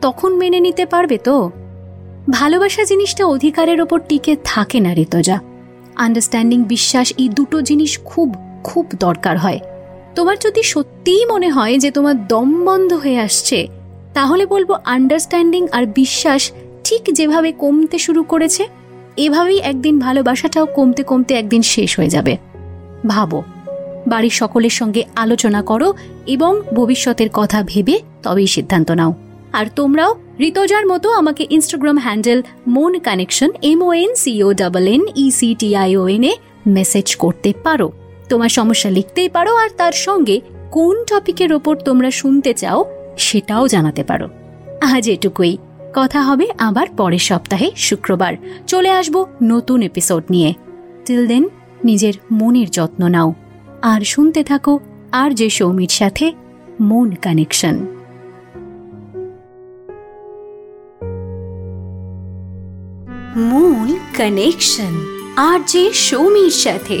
তখন 0.00 0.36
মেনে 0.36 0.60
নিতে 0.60 0.86
পারবে 0.86 1.18
তো? 1.18 1.50
ভালোবাসা 2.30 2.84
জিনিসটা 2.84 3.26
অধিকারের 3.26 3.80
ওপর 3.80 3.98
টিকে 4.08 4.36
থাকে 4.44 4.80
না 4.80 4.92
ঋতজা 4.94 5.40
আন্ডারস্ট্যান্ডিং 5.96 6.64
বিশ্বাস, 6.64 7.12
এই 7.18 7.28
দুটো 7.28 7.62
জিনিস 7.62 7.98
খুব 8.04 8.28
খুব 8.64 8.86
দরকার 9.00 9.38
হয়। 9.38 9.60
তোমার 10.14 10.36
যদি 10.40 10.62
সত্যিই 10.62 11.26
মনে 11.26 11.50
হয় 11.50 11.78
যে 11.78 11.90
তোমার 11.90 12.26
দম 12.26 12.64
বন্ধ 12.64 12.92
হয়ে 12.92 13.18
আসছে, 13.18 13.66
তাহলে 14.14 14.46
বলব 14.46 14.72
আন্ডারস্ট্যান্ডিং 14.84 15.68
আর 15.72 15.86
বিশ্বাস 15.86 16.52
ঠিক 16.84 17.02
যেভাবে 17.14 17.52
কমতে 17.52 17.98
শুরু 17.98 18.22
করেছে, 18.22 18.66
এভাবেই 19.16 19.58
একদিন 19.58 19.98
ভালোবাসাটাও 19.98 20.66
কমতে 20.66 21.02
কমতে 21.02 21.34
একদিন 21.34 21.62
শেষ 21.62 21.98
হয়ে 21.98 22.08
যাবে। 22.08 22.36
ভাবো, 23.06 23.44
বাড়ির 24.06 24.30
সকলের 24.30 24.70
সঙ্গে 24.70 25.04
আলোচনা 25.16 25.62
করো 25.62 25.94
এবং 26.26 26.60
ভবিষ্যতের 26.74 27.28
কথা 27.32 27.62
ভেবে 27.62 27.98
তবেই 28.22 28.46
সিদ্ধান্ত 28.46 28.90
নাও। 28.90 29.14
আর 29.52 29.66
তোমরাও 29.76 30.14
ঋতজার 30.40 30.86
মতো 30.86 31.10
আমাকে 31.10 31.46
Instagram 31.50 31.98
handle 31.98 32.42
Mon 32.66 32.98
connection 32.98 33.50
MON 33.62 34.14
CO 34.14 34.52
double 34.52 34.86
N 34.86 35.02
EC 35.16 35.54
T 35.54 35.74
N 35.74 36.24
A 36.24 36.32
message 36.66 37.16
করতে 37.16 37.52
পারো। 37.62 38.01
তোমার 38.32 38.48
সমস্যা 38.48 38.90
লিখতেই 38.90 39.28
পারো 39.28 39.56
আর 39.56 39.68
তার 39.76 39.92
সঙ্গে 39.92 40.40
কোন 40.70 41.04
টপিকের 41.04 41.52
ওপর 41.52 41.76
তোমরা 41.76 42.10
শুনতে 42.10 42.54
চাও 42.54 42.84
সেটাও 43.18 43.68
জানাতে 43.68 44.04
পারো। 44.04 44.28
আজ 44.80 45.10
এটুকুই। 45.10 45.58
কথা 45.94 46.20
হবে 46.22 46.46
আবার 46.58 46.86
পরের 46.96 47.18
সপ্তাহে 47.18 47.70
শুক্রবার। 47.76 48.34
চলে 48.66 48.90
আসব 48.90 49.26
নতুন 49.42 49.82
এপিসোড 49.82 50.22
নিয়ে। 50.30 50.54
টিল 51.06 51.26
দেন 51.26 51.44
নিজের 51.84 52.12
মনের 52.32 52.70
যত্ন 52.70 53.08
নাও। 53.08 53.34
আর 53.82 54.00
শুনতে 54.00 54.44
থাকো 54.44 54.78
আর 55.12 55.30
যে 55.30 55.50
সৌমির 55.50 55.88
সাথে 55.88 56.32
মন 56.80 57.10
কানেকশন 57.10 57.86
মন 63.36 63.98
কানেকশন 64.18 65.06
আর 65.36 65.60
যে 65.66 65.92
সৌমির 65.92 66.50
সাথে 66.50 67.00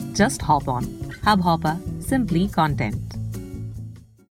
Just 0.13 0.41
hop 0.41 0.67
on. 0.67 0.85
Hubhopper, 1.23 1.77
simply 2.03 2.47
content. 2.47 3.10